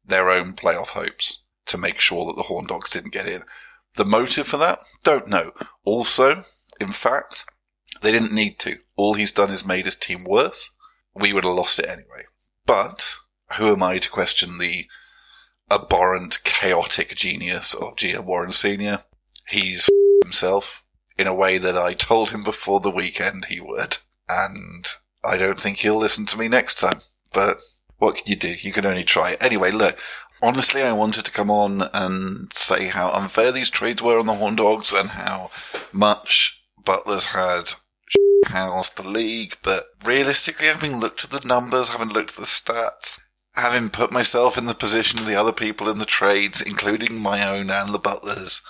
their 0.06 0.30
own 0.30 0.54
playoff 0.54 0.90
hopes 0.90 1.44
to 1.66 1.78
make 1.78 2.00
sure 2.00 2.26
that 2.26 2.36
the 2.36 2.44
Horn 2.44 2.66
Dogs 2.66 2.90
didn't 2.90 3.14
get 3.14 3.28
in. 3.28 3.44
The 3.96 4.06
motive 4.06 4.48
for 4.48 4.58
that? 4.58 4.80
Don't 5.04 5.28
know. 5.28 5.52
Also, 5.84 6.44
in 6.80 6.92
fact, 6.92 7.46
they 8.02 8.12
didn't 8.12 8.32
need 8.32 8.60
to. 8.60 8.78
All 8.96 9.16
he's 9.16 9.32
done 9.32 9.52
is 9.52 9.66
made 9.66 9.86
his 9.86 9.96
team 9.96 10.24
worse. 10.24 10.70
We 11.14 11.34
would 11.34 11.44
have 11.44 11.54
lost 11.54 11.80
it 11.80 11.88
anyway. 11.88 12.24
But 12.66 13.18
who 13.58 13.74
am 13.74 13.84
I 13.84 13.98
to 13.98 14.10
question 14.10 14.58
the 14.58 14.86
abhorrent, 15.72 16.44
chaotic 16.44 17.16
genius 17.16 17.74
of 17.74 17.96
GM 17.96 18.26
Warren 18.26 18.52
Sr.? 18.52 19.00
He's 19.48 19.90
himself 20.24 20.84
in 21.18 21.28
a 21.28 21.34
way 21.34 21.58
that 21.58 21.78
I 21.78 21.94
told 21.94 22.32
him 22.32 22.44
before 22.44 22.80
the 22.80 22.92
weekend 22.92 23.46
he 23.46 23.62
would. 23.62 23.98
And 24.28 24.86
I 25.24 25.38
don't 25.38 25.60
think 25.60 25.78
he'll 25.78 25.98
listen 25.98 26.26
to 26.28 26.38
me 26.38 26.48
next 26.48 26.76
time. 26.76 27.00
But 27.34 27.62
what 27.98 28.18
can 28.18 28.26
you 28.28 28.36
do? 28.36 28.56
You 28.60 28.74
can 28.74 28.86
only 28.86 29.04
try. 29.04 29.38
Anyway, 29.40 29.72
look, 29.72 29.98
honestly, 30.42 30.82
I 30.82 30.94
wanted 30.94 31.26
to 31.26 31.32
come 31.32 31.50
on 31.50 31.84
and 31.94 32.52
say 32.54 32.88
how 32.88 33.10
unfair 33.10 33.52
these 33.52 33.70
trades 33.70 34.02
were 34.02 34.20
on 34.20 34.26
the 34.26 34.36
Horn 34.36 34.56
Dogs 34.56 34.92
and 34.92 35.10
how 35.10 35.52
much 35.92 36.62
Butlers 36.84 37.28
had 37.28 37.74
housed 38.48 38.98
the 38.98 39.08
league. 39.08 39.58
But 39.64 39.86
realistically, 40.04 40.68
having 40.68 41.00
looked 41.00 41.24
at 41.24 41.30
the 41.30 41.48
numbers, 41.48 41.90
having 41.90 42.10
looked 42.10 42.32
at 42.32 42.38
the 42.38 42.44
stats, 42.44 43.20
having 43.54 43.90
put 43.90 44.12
myself 44.12 44.58
in 44.58 44.66
the 44.66 44.74
position 44.74 45.20
of 45.20 45.26
the 45.26 45.36
other 45.36 45.52
people 45.52 45.90
in 45.90 45.98
the 45.98 46.06
trades, 46.06 46.62
including 46.62 47.20
my 47.20 47.48
own 47.48 47.70
and 47.70 47.94
the 47.94 48.00
Butlers, 48.00 48.62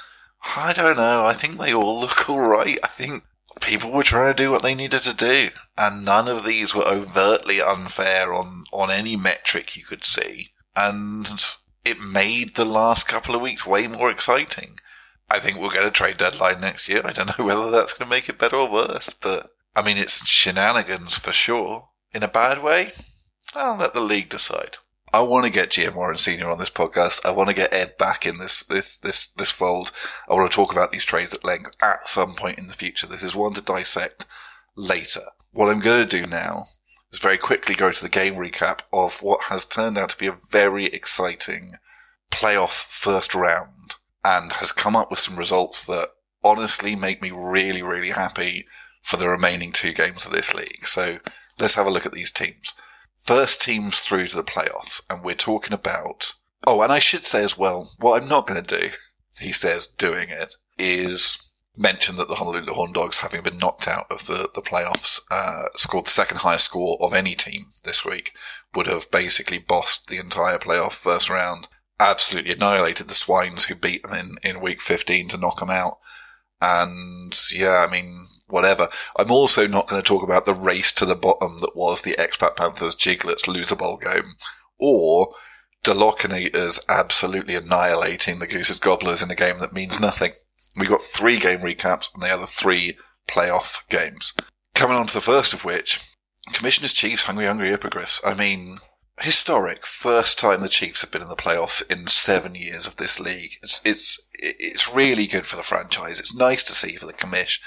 I 0.56 0.74
don't 0.74 0.98
know. 0.98 1.26
I 1.26 1.34
think 1.34 1.58
they 1.58 1.74
all 1.74 2.02
look 2.02 2.30
alright. 2.30 2.80
I 2.84 2.88
think 2.88 3.24
people 3.62 3.92
were 3.92 4.04
trying 4.04 4.34
to 4.34 4.44
do 4.44 4.52
what 4.52 4.64
they 4.64 4.76
needed 4.76 5.02
to 5.04 5.14
do, 5.14 5.50
and 5.78 6.04
none 6.04 6.28
of 6.28 6.46
these 6.46 6.74
were 6.74 6.88
overtly 6.88 7.62
unfair 7.62 8.34
on, 8.34 8.66
on 8.74 8.90
any 8.90 9.16
metric 9.16 9.76
you 9.76 9.84
could 9.84 10.04
see. 10.04 10.52
And 10.76 11.30
it 11.86 12.00
made 12.00 12.56
the 12.56 12.66
last 12.66 13.08
couple 13.08 13.36
of 13.36 13.42
weeks 13.42 13.66
way 13.66 13.88
more 13.88 14.10
exciting. 14.10 14.78
I 15.30 15.40
think 15.40 15.58
we'll 15.58 15.70
get 15.70 15.86
a 15.86 15.92
trade 15.92 16.18
deadline 16.18 16.60
next 16.60 16.90
year. 16.90 17.02
I 17.06 17.14
don't 17.14 17.38
know 17.38 17.46
whether 17.46 17.72
that's 17.72 17.94
going 17.94 18.10
to 18.10 18.16
make 18.16 18.30
it 18.30 18.40
better 18.40 18.58
or 18.58 18.70
worse, 18.70 19.10
but 19.22 19.52
I 19.76 19.82
mean, 19.82 19.98
it's 19.98 20.28
shenanigans 20.28 21.18
for 21.18 21.32
sure. 21.32 21.90
In 22.14 22.24
a 22.24 22.28
bad 22.28 22.62
way, 22.62 22.92
I'll 23.54 23.78
let 23.78 23.94
the 23.94 24.02
league 24.02 24.30
decide. 24.30 24.78
I 25.14 25.22
want 25.22 25.46
to 25.46 25.52
get 25.52 25.72
GM 25.72 25.96
Warren 25.96 26.18
Senior 26.18 26.50
on 26.50 26.58
this 26.58 26.70
podcast. 26.70 27.26
I 27.26 27.32
want 27.32 27.50
to 27.50 27.56
get 27.56 27.74
Ed 27.74 27.98
back 27.98 28.26
in 28.26 28.38
this 28.38 28.64
this 28.64 28.98
this 28.98 29.28
this 29.28 29.52
fold. 29.52 29.92
I 30.30 30.34
want 30.34 30.50
to 30.50 30.56
talk 30.56 30.72
about 30.72 30.94
these 30.94 31.04
trades 31.04 31.34
at 31.34 31.44
length 31.44 31.76
at 31.82 32.08
some 32.08 32.34
point 32.34 32.60
in 32.60 32.68
the 32.68 32.74
future. 32.74 33.08
This 33.08 33.24
is 33.24 33.36
one 33.36 33.54
to 33.56 33.62
dissect 33.62 34.26
later. 34.78 35.24
What 35.52 35.70
I'm 35.70 35.82
going 35.82 36.08
to 36.08 36.22
do 36.22 36.26
now 36.26 36.68
is 37.12 37.20
very 37.20 37.38
quickly 37.38 37.76
go 37.76 37.92
to 37.92 38.02
the 38.02 38.10
game 38.10 38.36
recap 38.36 38.82
of 38.94 39.22
what 39.22 39.44
has 39.50 39.66
turned 39.66 39.98
out 39.98 40.10
to 40.10 40.18
be 40.18 40.28
a 40.28 40.38
very 40.50 40.86
exciting 40.86 41.74
playoff 42.32 42.86
first 42.86 43.36
round 43.36 43.96
and 44.24 44.54
has 44.54 44.72
come 44.72 44.96
up 44.96 45.12
with 45.12 45.20
some 45.20 45.36
results 45.36 45.86
that 45.88 46.08
honestly 46.42 46.96
make 46.96 47.22
me 47.22 47.32
really, 47.32 47.84
really 47.84 48.12
happy 48.12 48.66
for 49.02 49.18
the 49.18 49.28
remaining 49.28 49.74
two 49.74 49.92
games 49.92 50.26
of 50.26 50.32
this 50.32 50.54
league. 50.54 50.86
So 50.88 51.18
let's 51.60 51.76
have 51.76 51.86
a 51.86 51.92
look 51.92 52.06
at 52.06 52.14
these 52.14 52.32
teams 52.32 52.74
first 53.22 53.62
teams 53.62 54.00
through 54.00 54.28
to 54.28 54.36
the 54.36 54.44
playoffs, 54.44 55.02
and 55.10 55.24
we're 55.24 55.36
talking 55.36 55.74
about. 55.74 56.34
Oh, 56.68 56.82
and 56.82 56.92
I 56.92 57.00
should 57.00 57.26
say 57.26 57.44
as 57.44 57.58
well, 57.58 57.90
what 58.00 58.22
I'm 58.22 58.30
not 58.30 58.48
going 58.48 58.62
to 58.62 58.80
do, 58.80 58.90
he 59.40 59.52
says, 59.52 59.88
doing 59.88 60.30
it, 60.30 60.56
is 60.78 61.52
mention 61.76 62.16
that 62.18 62.28
the 62.28 62.36
Honolulu 62.36 62.74
Horn 62.74 62.92
Dogs, 62.92 63.20
having 63.20 63.42
been 63.42 63.58
knocked 63.58 63.88
out 63.88 64.06
of 64.12 64.28
the, 64.28 64.50
the 64.54 64.62
playoffs, 64.62 65.20
uh, 65.32 65.66
scored 65.76 66.06
the 66.06 66.12
second 66.12 66.38
highest 66.38 66.66
score 66.66 66.98
of 67.02 67.14
any 67.14 67.34
team 67.34 67.68
this 67.84 68.06
week, 68.06 68.34
would 68.76 68.88
have 68.88 69.10
basically 69.12 69.58
bossed 69.58 70.08
the 70.08 70.18
entire 70.18 70.58
playoff 70.58 70.94
first 70.94 71.30
round, 71.30 71.68
absolutely 72.00 72.52
annihilated 72.52 73.08
the 73.08 73.16
Swines 73.16 73.66
who 73.66 73.76
beat 73.76 74.04
them 74.04 74.14
in, 74.44 74.56
in 74.56 74.62
week 74.62 74.82
15 74.82 75.30
to 75.30 75.38
knock 75.38 75.60
them 75.60 75.70
out. 75.70 75.98
And 76.62 77.40
yeah, 77.54 77.86
I 77.88 77.92
mean, 77.92 78.28
whatever. 78.52 78.88
I'm 79.18 79.32
also 79.32 79.68
not 79.68 79.88
going 79.88 80.02
to 80.02 80.08
talk 80.08 80.24
about 80.24 80.46
the 80.46 80.54
race 80.54 80.92
to 80.94 81.06
the 81.06 81.16
bottom 81.16 81.60
that 81.60 81.76
was 81.76 82.02
the 82.02 82.14
Expat 82.14 82.56
Panthers 82.56 82.96
Giglets 82.96 83.48
loser 83.48 83.76
bowl 83.76 83.98
game 83.98 84.36
or 84.80 85.34
the 85.84 85.94
Lochinators 85.94 86.80
absolutely 86.88 87.56
annihilating 87.56 88.40
the 88.40 88.48
Goose's 88.48 88.80
Gobblers 88.80 89.22
in 89.22 89.32
a 89.32 89.36
game 89.36 89.60
that 89.60 89.74
means 89.74 90.00
nothing. 90.00 90.34
We 90.76 90.86
got 90.86 91.02
three 91.02 91.38
game 91.38 91.60
recaps 91.60 92.14
and 92.14 92.22
the 92.22 92.30
other 92.30 92.46
three 92.46 92.98
playoff 93.28 93.88
games. 93.90 94.34
Coming 94.74 94.98
on 94.98 95.08
to 95.08 95.14
the 95.14 95.22
first 95.22 95.54
of 95.54 95.66
which, 95.66 96.00
Commissioners 96.54 96.94
Chiefs, 96.94 97.24
Hungry 97.24 97.46
Hungry 97.46 97.70
Hippogriffs. 97.70 98.22
I 98.24 98.34
mean, 98.34 98.78
historic. 99.20 99.86
First 99.86 100.40
time 100.40 100.62
the 100.62 100.70
Chiefs 100.70 101.02
have 101.02 101.12
been 101.12 101.22
in 101.22 101.28
the 101.28 101.36
playoffs 101.36 101.90
in 101.92 102.08
seven 102.08 102.56
years 102.56 102.88
of 102.88 102.98
this 102.98 103.20
league. 103.20 103.54
It's, 103.62 103.82
it's, 103.84 104.20
it's 104.34 104.94
really 104.94 105.28
good 105.28 105.46
for 105.46 105.56
the 105.56 105.64
franchise. 105.64 106.20
It's 106.20 106.36
nice 106.36 106.64
to 106.66 106.74
see 106.74 106.96
for 106.96 107.06
the 107.06 107.14
commish. 107.14 107.60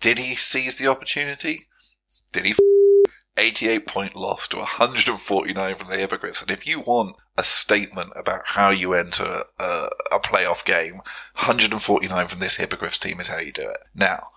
Did 0.00 0.18
he 0.18 0.34
seize 0.36 0.76
the 0.76 0.86
opportunity? 0.88 1.62
Did 2.32 2.46
he? 2.46 2.54
88 3.38 3.86
point 3.86 4.16
loss 4.16 4.48
to 4.48 4.56
149 4.56 5.74
from 5.74 5.90
the 5.90 5.98
Hippogriffs. 5.98 6.40
And 6.40 6.50
if 6.50 6.66
you 6.66 6.80
want 6.80 7.16
a 7.36 7.44
statement 7.44 8.12
about 8.16 8.42
how 8.46 8.70
you 8.70 8.94
enter 8.94 9.42
a, 9.58 9.88
a 10.12 10.18
playoff 10.18 10.64
game, 10.64 10.94
149 11.34 12.26
from 12.28 12.40
this 12.40 12.56
Hippogriffs 12.56 12.98
team 12.98 13.20
is 13.20 13.28
how 13.28 13.38
you 13.38 13.52
do 13.52 13.68
it. 13.68 13.80
Now, 13.94 14.28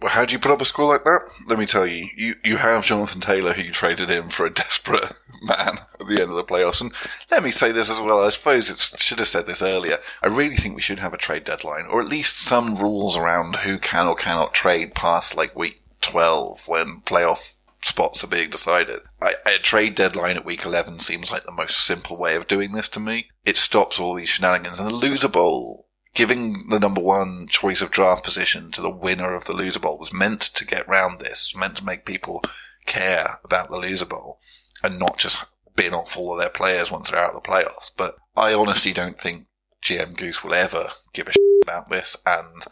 well, 0.00 0.12
how 0.12 0.24
do 0.24 0.32
you 0.32 0.38
put 0.38 0.50
up 0.50 0.60
a 0.60 0.64
score 0.64 0.92
like 0.92 1.04
that? 1.04 1.20
Let 1.46 1.58
me 1.58 1.66
tell 1.66 1.86
you, 1.86 2.08
you, 2.16 2.34
you 2.44 2.56
have 2.56 2.84
Jonathan 2.84 3.20
Taylor 3.20 3.52
who 3.52 3.62
you 3.62 3.70
traded 3.70 4.10
in 4.10 4.28
for 4.28 4.44
a 4.44 4.50
desperate 4.52 5.12
man 5.42 5.78
at 6.00 6.06
the 6.08 6.20
end 6.20 6.30
of 6.30 6.36
the 6.36 6.44
playoffs. 6.44 6.80
And 6.80 6.92
let 7.30 7.42
me 7.42 7.50
say 7.50 7.72
this 7.72 7.90
as 7.90 8.00
well. 8.00 8.24
I 8.24 8.28
suppose 8.30 8.70
it 8.70 9.00
should 9.00 9.18
have 9.18 9.28
said 9.28 9.46
this 9.46 9.62
earlier. 9.62 9.96
I 10.22 10.28
really 10.28 10.56
think 10.56 10.74
we 10.74 10.82
should 10.82 10.98
have 10.98 11.14
a 11.14 11.18
trade 11.18 11.44
deadline 11.44 11.86
or 11.90 12.00
at 12.00 12.08
least 12.08 12.38
some 12.38 12.76
rules 12.76 13.16
around 13.16 13.56
who 13.56 13.78
can 13.78 14.06
or 14.06 14.14
cannot 14.14 14.52
trade 14.52 14.94
past 14.94 15.36
like 15.36 15.56
week 15.56 15.80
12 16.00 16.68
when 16.68 17.00
playoff 17.06 17.54
spots 17.82 18.24
are 18.24 18.28
being 18.28 18.50
decided. 18.50 19.00
I, 19.22 19.34
a 19.46 19.58
trade 19.58 19.94
deadline 19.94 20.36
at 20.36 20.44
week 20.44 20.64
11 20.64 21.00
seems 21.00 21.30
like 21.30 21.44
the 21.44 21.52
most 21.52 21.80
simple 21.80 22.16
way 22.16 22.34
of 22.34 22.46
doing 22.46 22.72
this 22.72 22.88
to 22.90 23.00
me. 23.00 23.28
It 23.44 23.56
stops 23.56 23.98
all 24.00 24.14
these 24.14 24.28
shenanigans 24.30 24.80
and 24.80 24.90
the 24.90 24.94
loser 24.94 25.28
bowl 25.28 25.86
giving 26.14 26.68
the 26.68 26.80
number 26.80 27.00
one 27.00 27.46
choice 27.48 27.82
of 27.82 27.90
draft 27.90 28.24
position 28.24 28.70
to 28.70 28.80
the 28.80 28.90
winner 28.90 29.34
of 29.34 29.44
the 29.44 29.52
loser 29.52 29.80
bowl 29.80 29.98
was 29.98 30.12
meant 30.12 30.40
to 30.40 30.64
get 30.64 30.88
round 30.88 31.20
this, 31.20 31.54
meant 31.56 31.76
to 31.76 31.84
make 31.84 32.06
people 32.06 32.42
care 32.86 33.38
about 33.44 33.68
the 33.68 33.76
loser 33.76 34.06
bowl 34.06 34.38
and 34.82 34.98
not 34.98 35.18
just 35.18 35.44
bin 35.76 35.92
off 35.92 36.16
all 36.16 36.34
of 36.34 36.40
their 36.40 36.50
players 36.50 36.90
once 36.90 37.10
they're 37.10 37.18
out 37.18 37.34
of 37.34 37.42
the 37.42 37.48
playoffs. 37.48 37.90
But 37.96 38.14
I 38.36 38.54
honestly 38.54 38.92
don't 38.92 39.18
think 39.18 39.46
GM 39.82 40.16
Goose 40.16 40.44
will 40.44 40.54
ever 40.54 40.90
give 41.12 41.28
a 41.28 41.32
shit 41.32 41.62
about 41.62 41.90
this. 41.90 42.16
And 42.24 42.64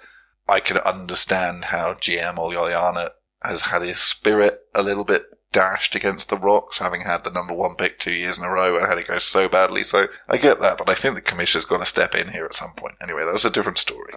I 0.48 0.60
can 0.60 0.78
understand 0.78 1.66
how 1.66 1.94
GM 1.94 2.36
Oliana 2.36 3.10
has 3.42 3.62
had 3.62 3.82
his 3.82 3.98
spirit 3.98 4.60
a 4.74 4.82
little 4.82 5.04
bit 5.04 5.24
dashed 5.52 5.94
against 5.94 6.28
the 6.28 6.36
Rocks, 6.36 6.78
having 6.78 7.02
had 7.02 7.24
the 7.24 7.30
number 7.30 7.54
one 7.54 7.76
pick 7.76 7.98
two 7.98 8.12
years 8.12 8.38
in 8.38 8.44
a 8.44 8.50
row 8.50 8.76
and 8.76 8.86
had 8.86 8.98
it 8.98 9.06
go 9.06 9.18
so 9.18 9.48
badly. 9.48 9.84
So 9.84 10.08
I 10.28 10.38
get 10.38 10.60
that, 10.60 10.78
but 10.78 10.88
I 10.88 10.94
think 10.94 11.14
the 11.14 11.20
commissioner's 11.20 11.66
going 11.66 11.82
to 11.82 11.86
step 11.86 12.14
in 12.14 12.28
here 12.28 12.44
at 12.44 12.54
some 12.54 12.72
point. 12.72 12.96
Anyway, 13.02 13.24
that's 13.24 13.44
a 13.44 13.50
different 13.50 13.78
story. 13.78 14.12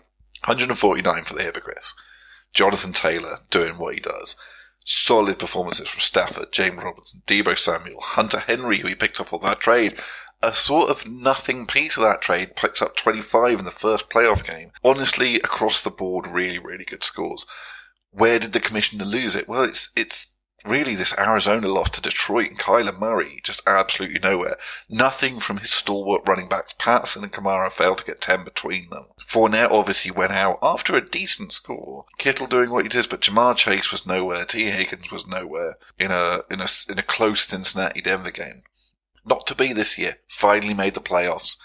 149 0.45 1.23
for 1.23 1.33
the 1.33 1.43
Hippogriffs. 1.43 1.93
Jonathan 2.53 2.93
Taylor 2.93 3.39
doing 3.49 3.77
what 3.77 3.95
he 3.95 3.99
does. 3.99 4.35
Solid 4.85 5.39
performances 5.39 5.89
from 5.89 5.99
Stafford, 5.99 6.51
James 6.51 6.81
Robinson, 6.81 7.23
Deebo 7.27 7.57
Samuel, 7.57 8.01
Hunter 8.01 8.39
Henry, 8.39 8.77
who 8.77 8.87
he 8.87 8.95
picked 8.95 9.19
up 9.19 9.33
on 9.33 9.41
that 9.41 9.59
trade. 9.59 9.99
A 10.41 10.53
sort 10.53 10.89
of 10.89 11.07
nothing 11.07 11.65
piece 11.65 11.97
of 11.97 12.03
that 12.03 12.21
trade 12.21 12.55
picks 12.55 12.81
up 12.81 12.95
25 12.95 13.59
in 13.59 13.65
the 13.65 13.71
first 13.71 14.09
playoff 14.09 14.45
game. 14.45 14.71
Honestly, 14.83 15.35
across 15.37 15.81
the 15.81 15.89
board, 15.89 16.27
really, 16.27 16.59
really 16.59 16.85
good 16.85 17.03
scores. 17.03 17.45
Where 18.11 18.37
did 18.37 18.53
the 18.53 18.59
commissioner 18.59 19.05
lose 19.05 19.35
it? 19.35 19.49
Well, 19.49 19.63
it's, 19.63 19.91
it's 19.95 20.34
really 20.65 20.95
this 20.95 21.17
Arizona 21.17 21.67
loss 21.67 21.89
to 21.91 22.01
Detroit 22.01 22.49
and 22.49 22.59
Kyler 22.59 22.97
Murray 22.97 23.39
just 23.43 23.61
absolutely 23.67 24.19
nowhere. 24.19 24.57
Nothing 24.89 25.39
from 25.39 25.57
his 25.57 25.71
stalwart 25.71 26.27
running 26.27 26.47
backs. 26.47 26.73
Patterson 26.77 27.23
and 27.23 27.31
Kamara 27.31 27.71
failed 27.71 27.99
to 27.99 28.05
get 28.05 28.21
10 28.21 28.43
between 28.43 28.89
them. 28.89 29.05
Fournette 29.19 29.71
obviously 29.71 30.11
went 30.11 30.31
out 30.31 30.57
after 30.61 30.95
a 30.95 31.07
decent 31.07 31.53
score. 31.53 32.05
Kittle 32.17 32.47
doing 32.47 32.69
what 32.69 32.83
he 32.83 32.89
does, 32.89 33.07
but 33.07 33.21
Ja'Marr 33.21 33.55
Chase 33.55 33.91
was 33.91 34.07
nowhere. 34.07 34.45
Tee 34.45 34.69
Higgins 34.69 35.11
was 35.11 35.27
nowhere 35.27 35.75
in 35.99 36.11
a, 36.11 36.39
in 36.49 36.61
a, 36.61 36.67
in 36.89 36.99
a 36.99 37.03
close 37.03 37.41
Cincinnati 37.45 38.01
Denver 38.01 38.31
game. 38.31 38.63
Not 39.25 39.47
to 39.47 39.55
be 39.55 39.73
this 39.73 39.97
year. 39.97 40.17
Finally 40.27 40.73
made 40.73 40.93
the 40.93 41.01
playoffs. 41.01 41.57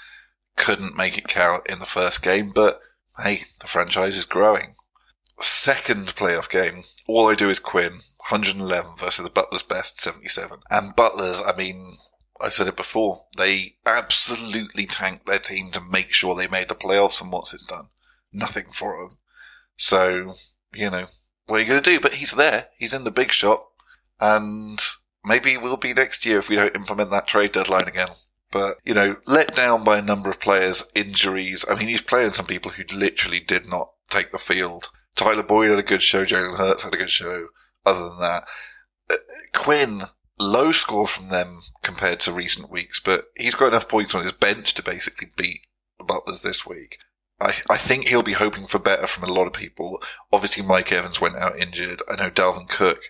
Couldn't 0.56 0.96
make 0.96 1.16
it 1.16 1.28
count 1.28 1.66
in 1.68 1.78
the 1.78 1.86
first 1.86 2.22
game, 2.22 2.52
but 2.54 2.80
hey, 3.18 3.42
the 3.60 3.66
franchise 3.66 4.16
is 4.16 4.24
growing. 4.24 4.74
Second 5.40 6.08
playoff 6.08 6.50
game. 6.50 6.84
All 7.06 7.28
I 7.28 7.34
do 7.34 7.48
is 7.48 7.58
Quinn. 7.58 8.00
111 8.30 8.96
versus 8.96 9.24
the 9.24 9.30
Butler's 9.30 9.64
best 9.64 10.00
77. 10.00 10.58
And 10.70 10.94
Butler's, 10.94 11.42
I 11.44 11.56
mean, 11.56 11.98
I've 12.40 12.54
said 12.54 12.68
it 12.68 12.76
before, 12.76 13.22
they 13.36 13.76
absolutely 13.84 14.86
tanked 14.86 15.26
their 15.26 15.40
team 15.40 15.70
to 15.72 15.80
make 15.80 16.12
sure 16.12 16.34
they 16.34 16.46
made 16.46 16.68
the 16.68 16.74
playoffs, 16.74 17.20
and 17.20 17.32
what's 17.32 17.52
it 17.52 17.62
done? 17.68 17.88
Nothing 18.32 18.66
for 18.72 19.02
them. 19.02 19.18
So, 19.76 20.34
you 20.72 20.90
know, 20.90 21.06
what 21.46 21.56
are 21.56 21.62
you 21.62 21.68
going 21.68 21.82
to 21.82 21.90
do? 21.90 21.98
But 21.98 22.14
he's 22.14 22.32
there. 22.32 22.68
He's 22.78 22.94
in 22.94 23.04
the 23.04 23.10
big 23.10 23.32
shot. 23.32 23.64
And 24.20 24.80
maybe 25.24 25.56
we'll 25.56 25.76
be 25.76 25.92
next 25.92 26.24
year 26.24 26.38
if 26.38 26.48
we 26.48 26.56
don't 26.56 26.76
implement 26.76 27.10
that 27.10 27.26
trade 27.26 27.52
deadline 27.52 27.88
again. 27.88 28.08
But, 28.52 28.76
you 28.84 28.94
know, 28.94 29.16
let 29.26 29.56
down 29.56 29.82
by 29.82 29.98
a 29.98 30.02
number 30.02 30.30
of 30.30 30.40
players, 30.40 30.84
injuries. 30.94 31.64
I 31.68 31.74
mean, 31.74 31.88
he's 31.88 32.02
playing 32.02 32.32
some 32.32 32.46
people 32.46 32.72
who 32.72 32.84
literally 32.94 33.40
did 33.40 33.66
not 33.66 33.92
take 34.08 34.30
the 34.30 34.38
field. 34.38 34.90
Tyler 35.16 35.42
Boyd 35.42 35.70
had 35.70 35.78
a 35.78 35.82
good 35.82 36.02
show. 36.02 36.24
Jalen 36.24 36.58
Hurts 36.58 36.84
had 36.84 36.94
a 36.94 36.98
good 36.98 37.10
show 37.10 37.48
other 37.84 38.08
than 38.08 38.18
that. 38.20 38.44
Uh, 39.10 39.16
Quinn, 39.52 40.02
low 40.38 40.72
score 40.72 41.06
from 41.06 41.28
them 41.28 41.60
compared 41.82 42.20
to 42.20 42.32
recent 42.32 42.70
weeks, 42.70 43.00
but 43.00 43.26
he's 43.36 43.54
got 43.54 43.68
enough 43.68 43.88
points 43.88 44.14
on 44.14 44.22
his 44.22 44.32
bench 44.32 44.74
to 44.74 44.82
basically 44.82 45.28
beat 45.36 45.66
the 45.98 46.04
Butlers 46.04 46.40
this 46.40 46.66
week. 46.66 46.98
I, 47.40 47.54
I 47.70 47.76
think 47.76 48.06
he'll 48.06 48.22
be 48.22 48.32
hoping 48.32 48.66
for 48.66 48.78
better 48.78 49.06
from 49.06 49.28
a 49.28 49.32
lot 49.32 49.46
of 49.46 49.52
people. 49.52 50.02
Obviously, 50.32 50.64
Mike 50.64 50.92
Evans 50.92 51.20
went 51.20 51.36
out 51.36 51.58
injured. 51.58 52.02
I 52.08 52.16
know 52.16 52.30
Dalvin 52.30 52.68
Cook 52.68 53.00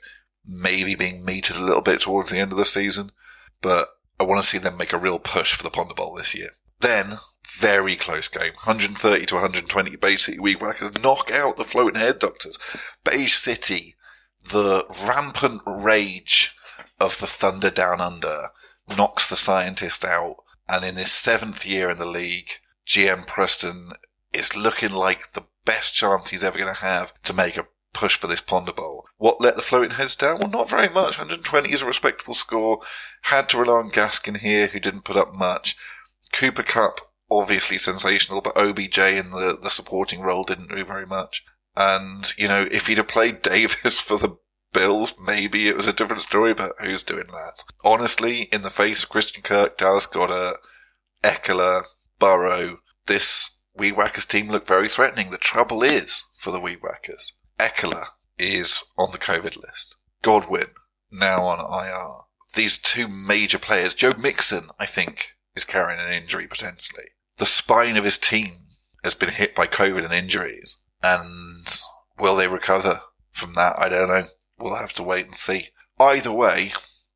maybe 0.46 0.94
being 0.94 1.24
meted 1.24 1.56
a 1.56 1.64
little 1.64 1.82
bit 1.82 2.00
towards 2.00 2.30
the 2.30 2.38
end 2.38 2.52
of 2.52 2.58
the 2.58 2.64
season, 2.64 3.12
but 3.60 3.88
I 4.18 4.24
want 4.24 4.40
to 4.42 4.46
see 4.46 4.58
them 4.58 4.76
make 4.76 4.92
a 4.92 4.98
real 4.98 5.18
push 5.18 5.54
for 5.54 5.62
the 5.62 5.70
Ponder 5.70 5.94
Bowl 5.94 6.14
this 6.14 6.34
year. 6.34 6.50
Then, 6.80 7.14
very 7.46 7.96
close 7.96 8.28
game, 8.28 8.52
130 8.52 9.26
to 9.26 9.34
120. 9.34 9.96
Basically, 9.96 10.40
Weed 10.40 10.60
Whackers 10.60 11.02
knock 11.02 11.30
out 11.30 11.56
the 11.56 11.64
floating 11.64 12.00
head 12.00 12.18
doctors. 12.18 12.58
Beige 13.04 13.34
City 13.34 13.96
the 14.44 14.84
rampant 15.06 15.62
rage 15.66 16.56
of 16.98 17.18
the 17.18 17.26
Thunder 17.26 17.70
Down 17.70 18.00
Under 18.00 18.48
knocks 18.88 19.28
the 19.28 19.36
scientist 19.36 20.04
out. 20.04 20.36
And 20.68 20.84
in 20.84 20.96
his 20.96 21.10
seventh 21.10 21.66
year 21.66 21.90
in 21.90 21.98
the 21.98 22.06
league, 22.06 22.50
GM 22.86 23.26
Preston 23.26 23.90
is 24.32 24.56
looking 24.56 24.92
like 24.92 25.32
the 25.32 25.46
best 25.64 25.94
chance 25.94 26.30
he's 26.30 26.44
ever 26.44 26.58
going 26.58 26.72
to 26.72 26.80
have 26.80 27.12
to 27.24 27.34
make 27.34 27.56
a 27.56 27.66
push 27.92 28.16
for 28.16 28.28
this 28.28 28.40
Ponder 28.40 28.72
Bowl. 28.72 29.06
What 29.18 29.40
let 29.40 29.56
the 29.56 29.62
floating 29.62 29.92
heads 29.92 30.14
down? 30.14 30.38
Well, 30.38 30.48
not 30.48 30.70
very 30.70 30.88
much. 30.88 31.18
120 31.18 31.72
is 31.72 31.82
a 31.82 31.86
respectable 31.86 32.34
score. 32.34 32.80
Had 33.22 33.48
to 33.50 33.58
rely 33.58 33.74
on 33.74 33.90
Gaskin 33.90 34.38
here, 34.38 34.68
who 34.68 34.80
didn't 34.80 35.04
put 35.04 35.16
up 35.16 35.34
much. 35.34 35.76
Cooper 36.32 36.62
Kupp, 36.62 37.00
obviously 37.30 37.78
sensational, 37.78 38.40
but 38.40 38.56
OBJ 38.56 38.98
in 38.98 39.30
the, 39.30 39.58
the 39.60 39.70
supporting 39.70 40.20
role 40.20 40.44
didn't 40.44 40.70
do 40.70 40.84
very 40.84 41.06
much. 41.06 41.44
And, 41.80 42.36
you 42.36 42.46
know, 42.46 42.68
if 42.70 42.88
he'd 42.88 42.98
have 42.98 43.08
played 43.08 43.40
Davis 43.42 43.98
for 43.98 44.18
the 44.18 44.36
Bills, 44.72 45.14
maybe 45.24 45.66
it 45.66 45.76
was 45.76 45.86
a 45.86 45.92
different 45.92 46.22
story, 46.22 46.52
but 46.52 46.72
who's 46.78 47.02
doing 47.02 47.28
that? 47.28 47.64
Honestly, 47.82 48.42
in 48.52 48.62
the 48.62 48.70
face 48.70 49.02
of 49.02 49.08
Christian 49.08 49.42
Kirk, 49.42 49.78
Dallas 49.78 50.06
Goedert, 50.06 50.58
Ekeler, 51.24 51.84
Burrow, 52.18 52.80
this 53.06 53.58
Weed 53.74 53.92
Whackers 53.92 54.26
team 54.26 54.48
looked 54.48 54.68
very 54.68 54.88
threatening. 54.88 55.30
The 55.30 55.38
trouble 55.38 55.82
is, 55.82 56.22
for 56.36 56.50
the 56.50 56.60
Weed 56.60 56.82
Whackers, 56.82 57.32
Ekeler 57.58 58.08
is 58.38 58.84
on 58.98 59.10
the 59.12 59.18
COVID 59.18 59.56
list. 59.56 59.96
Godwin, 60.22 60.66
now 61.10 61.42
on 61.42 61.58
IR. 61.58 62.24
These 62.54 62.78
two 62.78 63.08
major 63.08 63.58
players, 63.58 63.94
Joe 63.94 64.12
Mixon, 64.18 64.68
I 64.78 64.86
think, 64.86 65.32
is 65.56 65.64
carrying 65.64 65.98
an 65.98 66.12
injury 66.12 66.46
potentially. 66.46 67.06
The 67.38 67.46
spine 67.46 67.96
of 67.96 68.04
his 68.04 68.18
team 68.18 68.52
has 69.02 69.14
been 69.14 69.30
hit 69.30 69.54
by 69.54 69.66
COVID 69.66 70.04
and 70.04 70.12
injuries. 70.12 70.76
And 71.02 71.66
will 72.18 72.36
they 72.36 72.48
recover 72.48 73.00
from 73.32 73.54
that? 73.54 73.78
I 73.78 73.88
don't 73.88 74.08
know. 74.08 74.24
We'll 74.58 74.76
have 74.76 74.92
to 74.94 75.02
wait 75.02 75.26
and 75.26 75.34
see. 75.34 75.68
Either 75.98 76.32
way, 76.32 76.72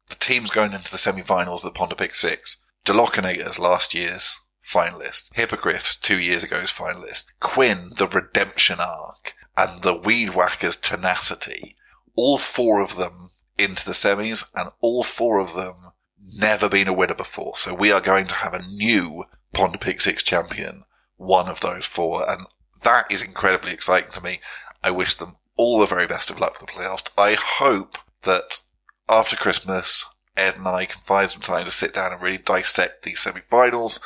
the 0.08 0.16
team's 0.16 0.50
going 0.50 0.72
into 0.72 0.90
the 0.90 0.98
semi-finals 0.98 1.64
of 1.64 1.72
the 1.72 1.78
Ponder 1.78 1.94
Pick 1.94 2.14
Six. 2.14 2.56
Delochinators 2.84 3.58
last 3.58 3.94
year's 3.94 4.36
finalist. 4.62 5.34
Hippogriffs 5.34 5.96
two 5.96 6.18
years 6.18 6.44
ago's 6.44 6.70
finalist. 6.70 7.26
Quinn, 7.40 7.90
the 7.96 8.06
redemption 8.06 8.78
arc. 8.80 9.34
and 9.56 9.82
the 9.82 9.94
Weed 9.94 10.30
Whackers' 10.34 10.76
tenacity. 10.76 11.76
All 12.16 12.38
four 12.38 12.80
of 12.80 12.96
them 12.96 13.30
into 13.58 13.84
the 13.84 13.92
semis, 13.92 14.44
and 14.54 14.70
all 14.80 15.04
four 15.04 15.38
of 15.38 15.54
them 15.54 15.92
never 16.18 16.68
been 16.68 16.88
a 16.88 16.92
winner 16.92 17.14
before. 17.14 17.56
So 17.56 17.74
we 17.74 17.92
are 17.92 18.00
going 18.00 18.26
to 18.26 18.34
have 18.36 18.54
a 18.54 18.66
new 18.66 19.24
Pond 19.52 19.80
Pick 19.80 20.00
Six 20.00 20.22
champion, 20.22 20.84
one 21.16 21.48
of 21.48 21.60
those 21.60 21.86
four, 21.86 22.28
and 22.28 22.46
that 22.84 23.10
is 23.10 23.22
incredibly 23.22 23.72
exciting 23.72 24.10
to 24.12 24.22
me. 24.22 24.40
I 24.82 24.90
wish 24.90 25.14
them 25.14 25.36
all 25.56 25.80
the 25.80 25.86
very 25.86 26.06
best 26.06 26.30
of 26.30 26.38
luck 26.38 26.56
for 26.56 26.66
the 26.66 26.72
playoffs. 26.72 27.10
I 27.18 27.36
hope 27.38 27.98
that 28.22 28.60
after 29.08 29.36
Christmas, 29.36 30.04
Ed 30.36 30.56
and 30.56 30.66
I 30.66 30.84
can 30.84 31.00
find 31.02 31.30
some 31.30 31.42
time 31.42 31.64
to 31.64 31.70
sit 31.70 31.94
down 31.94 32.12
and 32.12 32.22
really 32.22 32.38
dissect 32.38 33.02
these 33.02 33.20
semi-finals, 33.20 34.00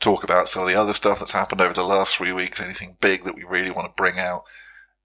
talk 0.00 0.24
about 0.24 0.48
some 0.48 0.62
of 0.62 0.68
the 0.68 0.74
other 0.74 0.94
stuff 0.94 1.18
that's 1.18 1.32
happened 1.32 1.60
over 1.60 1.74
the 1.74 1.82
last 1.82 2.16
three 2.16 2.32
weeks, 2.32 2.60
anything 2.60 2.96
big 3.00 3.24
that 3.24 3.34
we 3.34 3.44
really 3.44 3.70
want 3.70 3.86
to 3.88 4.00
bring 4.00 4.18
out. 4.18 4.42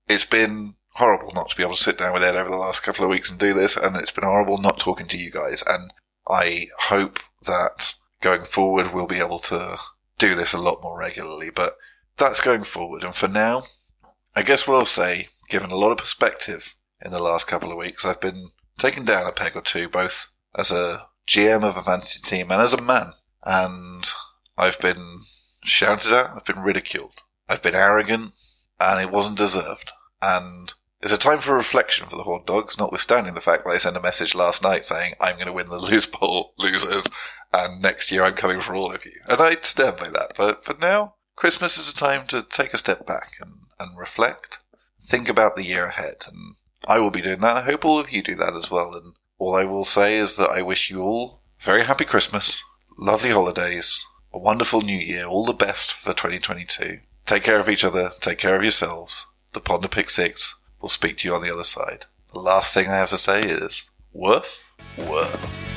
It's 0.08 0.26
been 0.26 0.76
horrible 0.96 1.32
not 1.34 1.50
to 1.50 1.56
be 1.56 1.64
able 1.64 1.76
to 1.76 1.84
sit 1.84 1.98
down 1.98 2.14
with 2.14 2.24
Ed 2.24 2.36
over 2.36 2.50
the 2.50 2.56
last 2.56 2.84
couple 2.84 3.04
of 3.04 3.10
weeks 3.10 3.30
and 3.30 3.40
do 3.40 3.54
this, 3.54 3.76
and 3.76 3.96
it's 3.96 4.12
been 4.12 4.24
horrible 4.24 4.58
not 4.58 4.80
talking 4.80 5.08
to 5.08 5.18
you 5.18 5.32
guys. 5.32 5.64
And 5.68 5.92
I 6.28 6.68
hope 6.78 7.20
that 7.46 7.96
going 8.22 8.44
forward 8.44 8.94
we'll 8.94 9.08
be 9.08 9.20
able 9.20 9.40
to 9.40 9.78
do 10.18 10.36
this 10.36 10.54
a 10.54 10.60
lot 10.60 10.82
more 10.82 10.98
regularly, 10.98 11.50
but 11.50 11.76
that's 12.18 12.42
going 12.42 12.64
forward. 12.64 13.04
And 13.04 13.16
for 13.16 13.28
now, 13.28 13.64
I 14.36 14.44
guess 14.44 14.68
what 14.68 14.76
I'll 14.76 14.86
say, 14.86 15.28
given 15.50 15.72
a 15.72 15.76
lot 15.76 15.92
of 15.92 15.98
perspective 15.98 16.76
in 17.04 17.12
the 17.12 17.22
last 17.22 17.48
couple 17.48 17.72
of 17.72 17.78
weeks, 17.78 18.06
I've 18.06 18.22
been 18.22 18.50
taken 18.78 19.06
down 19.06 19.28
a 19.28 19.32
peg 19.32 19.56
or 19.56 19.62
two, 19.62 19.88
both 19.88 20.32
as 20.56 20.72
a 20.72 21.08
GM 21.28 21.64
of 21.64 21.78
a 21.78 21.84
fantasy 21.84 22.22
team 22.22 22.52
and 22.52 22.62
as 22.62 22.74
a 22.74 22.82
man. 22.82 23.14
And 23.44 24.06
I've 24.58 24.80
been 24.80 25.20
shouted 25.64 26.12
at, 26.12 26.32
I've 26.32 26.46
been 26.46 26.62
ridiculed, 26.62 27.22
I've 27.48 27.62
been 27.62 27.76
arrogant, 27.76 28.32
and 28.80 29.02
it 29.02 29.12
wasn't 29.12 29.38
deserved. 29.38 29.92
And 30.22 30.74
it's 31.02 31.12
a 31.12 31.18
time 31.18 31.40
for 31.40 31.54
reflection 31.54 32.08
for 32.08 32.16
the 32.16 32.24
Horn 32.24 32.44
Dogs, 32.46 32.78
notwithstanding 32.78 33.34
the 33.34 33.42
fact 33.42 33.66
that 33.66 33.72
I 33.72 33.78
sent 33.78 33.98
a 33.98 34.02
message 34.02 34.34
last 34.34 34.64
night 34.64 34.86
saying, 34.86 35.14
I'm 35.20 35.36
going 35.36 35.48
to 35.48 35.54
win 35.54 35.68
the 35.68 35.78
Lose 35.78 36.06
Bowl 36.06 36.54
losers, 36.58 37.08
and 37.52 37.82
next 37.82 38.12
year 38.12 38.24
I'm 38.24 38.36
coming 38.36 38.62
for 38.62 38.74
all 38.74 38.94
of 38.94 39.06
you. 39.06 39.12
And 39.30 39.42
I 39.42 39.58
stand 39.62 39.98
by 39.98 40.10
that. 40.10 40.34
But 40.38 40.64
for 40.64 40.76
now, 40.80 41.16
Christmas 41.36 41.78
is 41.78 41.90
a 41.90 41.96
time 41.96 42.28
to 42.28 42.44
take 42.44 42.74
a 42.74 42.78
step 42.78 43.06
back 43.06 43.34
and, 43.40 43.52
and 43.80 43.98
reflect, 43.98 44.60
think 45.02 45.28
about 45.28 45.56
the 45.56 45.64
year 45.64 45.86
ahead. 45.86 46.26
And 46.28 46.56
I 46.88 47.00
will 47.00 47.12
be 47.12 47.22
doing 47.22 47.40
that. 47.40 47.58
I 47.58 47.62
hope 47.62 47.86
all 47.86 48.00
of 48.00 48.12
you 48.12 48.22
do 48.22 48.36
that 48.36 48.56
as 48.56 48.70
well. 48.70 48.94
And 48.94 49.16
all 49.38 49.56
I 49.56 49.66
will 49.66 49.86
say 49.86 50.18
is 50.18 50.36
that 50.38 50.50
I 50.50 50.62
wish 50.62 50.90
you 50.90 51.02
all 51.02 51.42
very 51.60 51.84
happy 51.84 52.06
Christmas, 52.06 52.62
lovely 52.98 53.30
holidays, 53.30 54.06
a 54.34 54.40
wonderful 54.40 54.82
new 54.82 54.98
year, 54.98 55.26
all 55.26 55.46
the 55.46 55.54
best 55.54 55.94
for 55.94 56.14
2022. 56.14 57.00
Take 57.26 57.44
care 57.44 57.60
of 57.60 57.70
each 57.70 57.86
other, 57.86 58.12
take 58.20 58.38
care 58.38 58.56
of 58.56 58.64
yourselves. 58.64 59.26
The 59.54 59.62
Ponder 59.62 59.88
Pick 59.88 60.10
Six 60.10 60.56
will 60.82 60.90
speak 60.90 61.18
to 61.20 61.28
you 61.28 61.34
on 61.34 61.42
the 61.42 61.54
other 61.54 61.64
side. 61.64 62.06
The 62.34 62.40
last 62.40 62.74
thing 62.74 62.88
I 62.88 62.98
have 62.98 63.12
to 63.12 63.18
say 63.18 63.44
is, 63.44 63.90
woof, 64.12 64.76
woof. 64.98 65.73